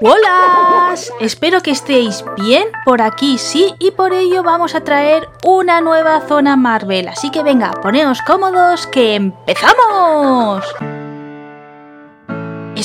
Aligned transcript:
Hola, 0.00 0.94
espero 1.18 1.60
que 1.60 1.72
estéis 1.72 2.24
bien 2.36 2.68
por 2.84 3.02
aquí 3.02 3.36
sí 3.36 3.74
y 3.80 3.90
por 3.90 4.12
ello 4.12 4.44
vamos 4.44 4.76
a 4.76 4.84
traer 4.84 5.28
una 5.44 5.80
nueva 5.80 6.20
zona 6.20 6.56
Marvel, 6.56 7.08
así 7.08 7.32
que 7.32 7.42
venga, 7.42 7.72
poneos 7.72 8.22
cómodos 8.22 8.86
que 8.86 9.16
empezamos. 9.16 10.64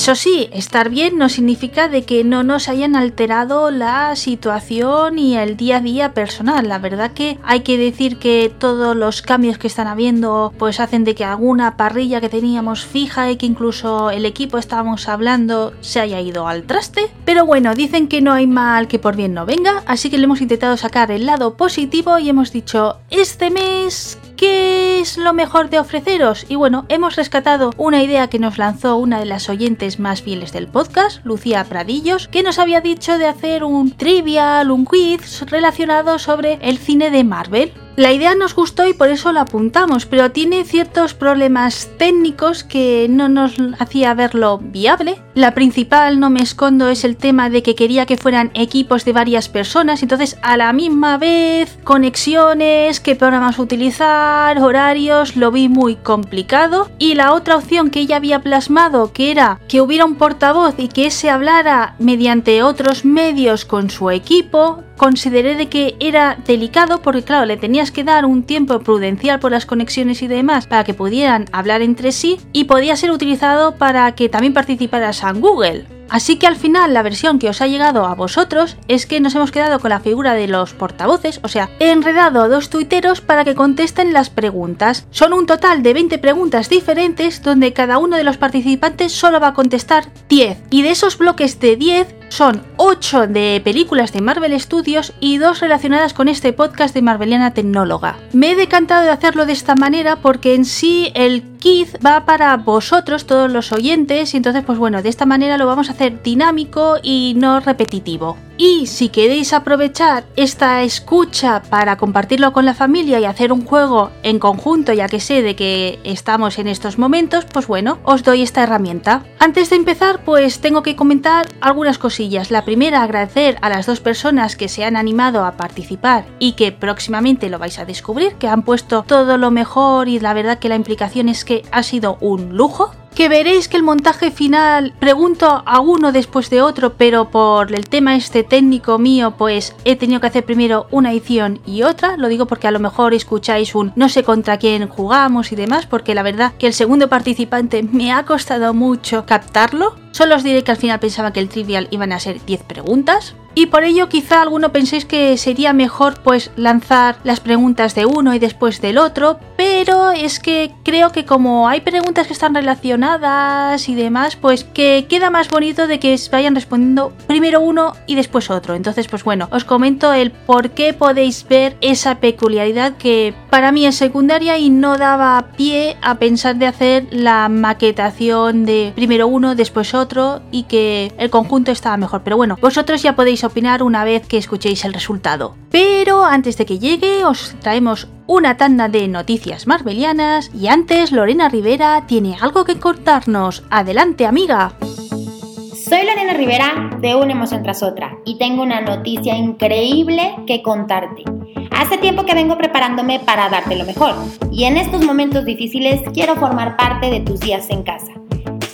Eso 0.04 0.16
sí, 0.16 0.50
estar 0.52 0.90
bien 0.90 1.16
no 1.16 1.30
significa 1.30 1.88
de 1.88 2.02
que 2.02 2.24
no 2.24 2.42
nos 2.42 2.68
hayan 2.68 2.94
alterado 2.94 3.70
la 3.70 4.14
situación 4.16 5.18
y 5.18 5.38
el 5.38 5.56
día 5.56 5.78
a 5.78 5.80
día 5.80 6.12
personal. 6.12 6.68
La 6.68 6.78
verdad 6.78 7.12
que 7.12 7.38
hay 7.42 7.60
que 7.60 7.78
decir 7.78 8.18
que 8.18 8.52
todos 8.58 8.94
los 8.94 9.22
cambios 9.22 9.56
que 9.56 9.66
están 9.66 9.86
habiendo 9.86 10.52
pues 10.58 10.78
hacen 10.78 11.04
de 11.04 11.14
que 11.14 11.24
alguna 11.24 11.78
parrilla 11.78 12.20
que 12.20 12.28
teníamos 12.28 12.84
fija 12.84 13.30
y 13.30 13.38
que 13.38 13.46
incluso 13.46 14.10
el 14.10 14.26
equipo 14.26 14.58
estábamos 14.58 15.08
hablando 15.08 15.72
se 15.80 16.00
haya 16.00 16.20
ido 16.20 16.48
al 16.48 16.64
traste. 16.64 17.08
Pero 17.24 17.46
bueno, 17.46 17.74
dicen 17.74 18.06
que 18.06 18.20
no 18.20 18.34
hay 18.34 18.46
mal 18.46 18.88
que 18.88 18.98
por 18.98 19.16
bien 19.16 19.32
no 19.32 19.46
venga, 19.46 19.84
así 19.86 20.10
que 20.10 20.18
le 20.18 20.24
hemos 20.24 20.42
intentado 20.42 20.76
sacar 20.76 21.12
el 21.12 21.24
lado 21.24 21.56
positivo 21.56 22.18
y 22.18 22.28
hemos 22.28 22.52
dicho, 22.52 22.98
este 23.08 23.48
mes 23.48 24.18
¿Qué 24.36 25.00
es 25.00 25.16
lo 25.16 25.32
mejor 25.32 25.70
de 25.70 25.78
ofreceros? 25.78 26.46
Y 26.48 26.56
bueno, 26.56 26.86
hemos 26.88 27.14
rescatado 27.14 27.70
una 27.76 28.02
idea 28.02 28.28
que 28.28 28.40
nos 28.40 28.58
lanzó 28.58 28.96
una 28.96 29.20
de 29.20 29.26
las 29.26 29.48
oyentes 29.48 30.00
más 30.00 30.22
fieles 30.22 30.52
del 30.52 30.66
podcast, 30.66 31.24
Lucía 31.24 31.62
Pradillos, 31.64 32.26
que 32.26 32.42
nos 32.42 32.58
había 32.58 32.80
dicho 32.80 33.16
de 33.16 33.26
hacer 33.26 33.62
un 33.62 33.92
trivial, 33.92 34.72
un 34.72 34.86
quiz 34.86 35.42
relacionado 35.42 36.18
sobre 36.18 36.58
el 36.62 36.78
cine 36.78 37.10
de 37.10 37.22
Marvel. 37.22 37.72
La 37.96 38.12
idea 38.12 38.34
nos 38.34 38.56
gustó 38.56 38.88
y 38.88 38.92
por 38.92 39.08
eso 39.08 39.30
la 39.30 39.42
apuntamos, 39.42 40.04
pero 40.04 40.32
tiene 40.32 40.64
ciertos 40.64 41.14
problemas 41.14 41.90
técnicos 41.96 42.64
que 42.64 43.06
no 43.08 43.28
nos 43.28 43.54
hacía 43.78 44.14
verlo 44.14 44.58
viable. 44.58 45.22
La 45.36 45.54
principal, 45.54 46.18
no 46.18 46.28
me 46.28 46.42
escondo, 46.42 46.88
es 46.88 47.04
el 47.04 47.16
tema 47.16 47.50
de 47.50 47.62
que 47.62 47.76
quería 47.76 48.04
que 48.04 48.16
fueran 48.16 48.50
equipos 48.54 49.04
de 49.04 49.12
varias 49.12 49.48
personas, 49.48 50.02
entonces 50.02 50.36
a 50.42 50.56
la 50.56 50.72
misma 50.72 51.18
vez 51.18 51.78
conexiones, 51.84 52.98
qué 52.98 53.14
programas 53.14 53.60
utilizar, 53.60 54.58
horarios, 54.58 55.36
lo 55.36 55.52
vi 55.52 55.68
muy 55.68 55.94
complicado. 55.94 56.90
Y 56.98 57.14
la 57.14 57.32
otra 57.32 57.56
opción 57.56 57.90
que 57.90 58.00
ella 58.00 58.16
había 58.16 58.40
plasmado, 58.40 59.12
que 59.12 59.30
era 59.30 59.60
que 59.68 59.80
hubiera 59.80 60.04
un 60.04 60.16
portavoz 60.16 60.74
y 60.78 60.88
que 60.88 61.06
ese 61.06 61.30
hablara 61.30 61.94
mediante 62.00 62.64
otros 62.64 63.04
medios 63.04 63.64
con 63.64 63.88
su 63.88 64.10
equipo, 64.10 64.82
consideré 64.96 65.54
de 65.54 65.68
que 65.68 65.96
era 66.00 66.38
delicado 66.46 67.02
porque 67.02 67.22
claro, 67.22 67.46
le 67.46 67.56
que 67.90 68.04
dar 68.04 68.24
un 68.24 68.42
tiempo 68.42 68.80
prudencial 68.80 69.40
por 69.40 69.52
las 69.52 69.66
conexiones 69.66 70.22
y 70.22 70.26
demás 70.26 70.66
para 70.66 70.84
que 70.84 70.94
pudieran 70.94 71.46
hablar 71.52 71.82
entre 71.82 72.12
sí 72.12 72.40
y 72.52 72.64
podía 72.64 72.96
ser 72.96 73.10
utilizado 73.10 73.76
para 73.76 74.12
que 74.14 74.28
también 74.28 74.54
participara 74.54 75.12
San 75.12 75.40
Google. 75.40 75.93
Así 76.10 76.36
que 76.36 76.46
al 76.46 76.56
final 76.56 76.94
la 76.94 77.02
versión 77.02 77.38
que 77.38 77.48
os 77.48 77.60
ha 77.60 77.66
llegado 77.66 78.06
a 78.06 78.14
vosotros 78.14 78.76
es 78.88 79.06
que 79.06 79.20
nos 79.20 79.34
hemos 79.34 79.50
quedado 79.50 79.80
con 79.80 79.90
la 79.90 80.00
figura 80.00 80.34
de 80.34 80.48
los 80.48 80.74
portavoces, 80.74 81.40
o 81.42 81.48
sea, 81.48 81.70
he 81.80 81.90
enredado 81.90 82.42
a 82.42 82.48
dos 82.48 82.70
tuiteros 82.70 83.20
para 83.20 83.44
que 83.44 83.54
contesten 83.54 84.12
las 84.12 84.30
preguntas. 84.30 85.06
Son 85.10 85.32
un 85.32 85.46
total 85.46 85.82
de 85.82 85.94
20 85.94 86.18
preguntas 86.18 86.68
diferentes 86.68 87.42
donde 87.42 87.72
cada 87.72 87.98
uno 87.98 88.16
de 88.16 88.24
los 88.24 88.36
participantes 88.36 89.12
solo 89.12 89.40
va 89.40 89.48
a 89.48 89.54
contestar 89.54 90.04
10 90.28 90.58
y 90.70 90.82
de 90.82 90.90
esos 90.90 91.18
bloques 91.18 91.60
de 91.60 91.76
10 91.76 92.14
son 92.28 92.62
8 92.76 93.28
de 93.28 93.60
películas 93.62 94.12
de 94.12 94.20
Marvel 94.20 94.58
Studios 94.60 95.12
y 95.20 95.38
2 95.38 95.60
relacionadas 95.60 96.14
con 96.14 96.28
este 96.28 96.52
podcast 96.52 96.94
de 96.94 97.02
Marveliana 97.02 97.54
Tecnóloga. 97.54 98.16
Me 98.32 98.50
he 98.50 98.56
decantado 98.56 99.02
de 99.04 99.10
hacerlo 99.10 99.46
de 99.46 99.52
esta 99.52 99.74
manera 99.76 100.16
porque 100.16 100.54
en 100.54 100.64
sí 100.64 101.12
el 101.14 101.53
kit 101.64 101.88
va 102.04 102.26
para 102.26 102.54
vosotros, 102.58 103.24
todos 103.24 103.50
los 103.50 103.72
oyentes, 103.72 104.34
y 104.34 104.36
entonces 104.36 104.62
pues 104.66 104.78
bueno, 104.78 105.00
de 105.00 105.08
esta 105.08 105.24
manera 105.24 105.56
lo 105.56 105.66
vamos 105.66 105.88
a 105.88 105.92
hacer 105.92 106.22
dinámico 106.22 106.98
y 107.02 107.32
no 107.38 107.58
repetitivo. 107.58 108.36
Y 108.56 108.86
si 108.86 109.08
queréis 109.08 109.52
aprovechar 109.52 110.24
esta 110.36 110.82
escucha 110.82 111.62
para 111.62 111.96
compartirlo 111.96 112.52
con 112.52 112.64
la 112.64 112.74
familia 112.74 113.18
y 113.18 113.24
hacer 113.24 113.52
un 113.52 113.64
juego 113.64 114.10
en 114.22 114.38
conjunto, 114.38 114.92
ya 114.92 115.08
que 115.08 115.18
sé 115.18 115.42
de 115.42 115.56
que 115.56 115.98
estamos 116.04 116.58
en 116.58 116.68
estos 116.68 116.96
momentos, 116.96 117.46
pues 117.46 117.66
bueno, 117.66 117.98
os 118.04 118.22
doy 118.22 118.42
esta 118.42 118.62
herramienta. 118.62 119.24
Antes 119.40 119.70
de 119.70 119.76
empezar, 119.76 120.24
pues 120.24 120.60
tengo 120.60 120.84
que 120.84 120.94
comentar 120.94 121.48
algunas 121.60 121.98
cosillas. 121.98 122.52
La 122.52 122.64
primera, 122.64 123.02
agradecer 123.02 123.58
a 123.60 123.68
las 123.68 123.86
dos 123.86 124.00
personas 124.00 124.54
que 124.54 124.68
se 124.68 124.84
han 124.84 124.96
animado 124.96 125.44
a 125.44 125.56
participar 125.56 126.24
y 126.38 126.52
que 126.52 126.70
próximamente 126.70 127.50
lo 127.50 127.58
vais 127.58 127.78
a 127.80 127.84
descubrir, 127.84 128.34
que 128.34 128.48
han 128.48 128.62
puesto 128.62 129.02
todo 129.02 129.36
lo 129.36 129.50
mejor 129.50 130.08
y 130.08 130.20
la 130.20 130.32
verdad 130.32 130.60
que 130.60 130.68
la 130.68 130.76
implicación 130.76 131.28
es 131.28 131.44
que 131.44 131.62
ha 131.72 131.82
sido 131.82 132.18
un 132.20 132.56
lujo 132.56 132.92
que 133.14 133.28
veréis 133.28 133.68
que 133.68 133.76
el 133.76 133.82
montaje 133.82 134.30
final 134.30 134.92
pregunto 134.98 135.62
a 135.64 135.80
uno 135.80 136.10
después 136.10 136.50
de 136.50 136.62
otro, 136.62 136.94
pero 136.94 137.30
por 137.30 137.72
el 137.72 137.88
tema 137.88 138.16
este 138.16 138.42
técnico 138.42 138.98
mío, 138.98 139.34
pues 139.38 139.74
he 139.84 139.96
tenido 139.96 140.20
que 140.20 140.26
hacer 140.26 140.44
primero 140.44 140.86
una 140.90 141.12
edición 141.12 141.60
y 141.64 141.82
otra. 141.82 142.16
Lo 142.16 142.28
digo 142.28 142.46
porque 142.46 142.66
a 142.66 142.72
lo 142.72 142.80
mejor 142.80 143.14
escucháis 143.14 143.74
un 143.74 143.92
no 143.94 144.08
sé 144.08 144.24
contra 144.24 144.58
quién 144.58 144.88
jugamos 144.88 145.52
y 145.52 145.56
demás, 145.56 145.86
porque 145.86 146.14
la 146.14 146.22
verdad 146.22 146.52
que 146.58 146.66
el 146.66 146.74
segundo 146.74 147.08
participante 147.08 147.82
me 147.92 148.12
ha 148.12 148.24
costado 148.24 148.74
mucho 148.74 149.24
captarlo. 149.26 149.94
Solo 150.10 150.36
os 150.36 150.42
diré 150.42 150.62
que 150.62 150.72
al 150.72 150.76
final 150.76 151.00
pensaba 151.00 151.32
que 151.32 151.40
el 151.40 151.48
trivial 151.48 151.88
iban 151.90 152.12
a 152.12 152.20
ser 152.20 152.44
10 152.44 152.62
preguntas, 152.64 153.34
y 153.54 153.66
por 153.66 153.84
ello 153.84 154.08
quizá 154.08 154.42
alguno 154.42 154.72
penséis 154.72 155.04
que 155.04 155.36
sería 155.36 155.72
mejor 155.72 156.20
pues 156.22 156.50
lanzar 156.56 157.16
las 157.24 157.40
preguntas 157.40 157.94
de 157.94 158.06
uno 158.06 158.34
y 158.34 158.38
después 158.38 158.80
del 158.80 158.98
otro, 158.98 159.38
pero 159.56 160.10
es 160.10 160.40
que 160.40 160.72
creo 160.82 161.12
que 161.12 161.24
como 161.24 161.68
hay 161.68 161.80
preguntas 161.80 162.26
que 162.26 162.32
están 162.32 162.54
relacionadas 162.54 163.88
y 163.88 163.94
demás, 163.94 164.36
pues 164.36 164.64
que 164.64 165.06
queda 165.08 165.30
más 165.30 165.48
bonito 165.48 165.86
de 165.86 165.98
que 166.00 166.18
vayan 166.32 166.54
respondiendo 166.54 167.12
primero 167.26 167.60
uno 167.60 167.94
y 168.06 168.14
después 168.14 168.50
otro. 168.50 168.74
Entonces 168.74 169.06
pues 169.08 169.24
bueno, 169.24 169.48
os 169.52 169.64
comento 169.64 170.12
el 170.12 170.30
por 170.30 170.70
qué 170.70 170.92
podéis 170.92 171.46
ver 171.48 171.76
esa 171.80 172.16
peculiaridad 172.16 172.96
que 172.96 173.34
para 173.50 173.70
mí 173.70 173.86
es 173.86 173.94
secundaria 173.94 174.58
y 174.58 174.70
no 174.70 174.96
daba 174.96 175.52
pie 175.56 175.96
a 176.02 176.16
pensar 176.16 176.56
de 176.56 176.66
hacer 176.66 177.06
la 177.10 177.48
maquetación 177.48 178.64
de 178.66 178.92
primero 178.94 179.28
uno, 179.28 179.54
después 179.54 179.94
otro 179.94 180.42
y 180.50 180.64
que 180.64 181.12
el 181.18 181.30
conjunto 181.30 181.70
estaba 181.70 181.96
mejor. 181.96 182.22
Pero 182.24 182.36
bueno, 182.36 182.58
vosotros 182.60 183.02
ya 183.02 183.14
podéis 183.14 183.43
opinar 183.44 183.82
una 183.82 184.04
vez 184.04 184.26
que 184.26 184.38
escuchéis 184.38 184.84
el 184.84 184.94
resultado. 184.94 185.54
Pero 185.70 186.24
antes 186.24 186.56
de 186.56 186.66
que 186.66 186.78
llegue 186.78 187.24
os 187.24 187.54
traemos 187.60 188.08
una 188.26 188.56
tanda 188.56 188.88
de 188.88 189.06
noticias 189.08 189.66
marvelianas 189.66 190.50
y 190.54 190.68
antes 190.68 191.12
Lorena 191.12 191.48
Rivera 191.48 192.06
tiene 192.06 192.36
algo 192.40 192.64
que 192.64 192.78
contarnos. 192.78 193.62
Adelante 193.70 194.26
amiga. 194.26 194.74
Soy 194.80 196.06
Lorena 196.06 196.32
Rivera 196.32 196.90
de 197.00 197.14
Una 197.14 197.32
Emoción 197.32 197.62
tras 197.62 197.82
otra 197.82 198.16
y 198.24 198.38
tengo 198.38 198.62
una 198.62 198.80
noticia 198.80 199.36
increíble 199.36 200.34
que 200.46 200.62
contarte. 200.62 201.24
Hace 201.70 201.98
tiempo 201.98 202.24
que 202.24 202.34
vengo 202.34 202.56
preparándome 202.56 203.20
para 203.20 203.50
darte 203.50 203.76
lo 203.76 203.84
mejor 203.84 204.14
y 204.50 204.64
en 204.64 204.78
estos 204.78 205.04
momentos 205.04 205.44
difíciles 205.44 206.00
quiero 206.14 206.36
formar 206.36 206.76
parte 206.76 207.10
de 207.10 207.20
tus 207.20 207.40
días 207.40 207.68
en 207.68 207.82
casa. 207.82 208.12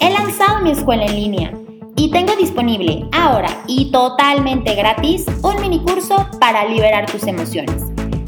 He 0.00 0.10
lanzado 0.10 0.62
mi 0.62 0.70
escuela 0.70 1.04
en 1.06 1.16
línea 1.16 1.52
tengo 2.10 2.36
disponible 2.36 3.06
ahora 3.12 3.48
y 3.66 3.90
totalmente 3.90 4.74
gratis 4.74 5.26
un 5.42 5.60
mini 5.60 5.80
curso 5.80 6.28
para 6.38 6.64
liberar 6.64 7.10
tus 7.10 7.24
emociones. 7.24 7.82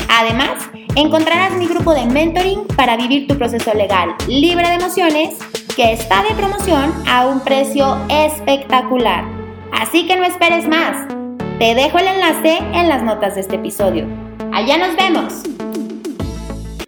Además, 0.08 0.68
encontrarás 0.94 1.52
mi 1.52 1.66
grupo 1.66 1.94
de 1.94 2.06
mentoring 2.06 2.66
para 2.76 2.96
vivir 2.96 3.26
tu 3.26 3.36
proceso 3.36 3.72
legal 3.74 4.14
libre 4.28 4.68
de 4.68 4.74
emociones 4.74 5.38
que 5.74 5.92
está 5.92 6.22
de 6.22 6.34
promoción 6.34 6.92
a 7.08 7.26
un 7.26 7.40
precio 7.40 7.98
espectacular. 8.08 9.24
Así 9.72 10.06
que 10.06 10.16
no 10.16 10.24
esperes 10.24 10.68
más. 10.68 11.06
Te 11.58 11.74
dejo 11.74 11.98
el 11.98 12.08
enlace 12.08 12.58
en 12.74 12.88
las 12.88 13.02
notas 13.02 13.34
de 13.34 13.40
este 13.40 13.56
episodio. 13.56 14.06
Allá 14.52 14.76
nos 14.76 14.96
vemos. 14.96 15.42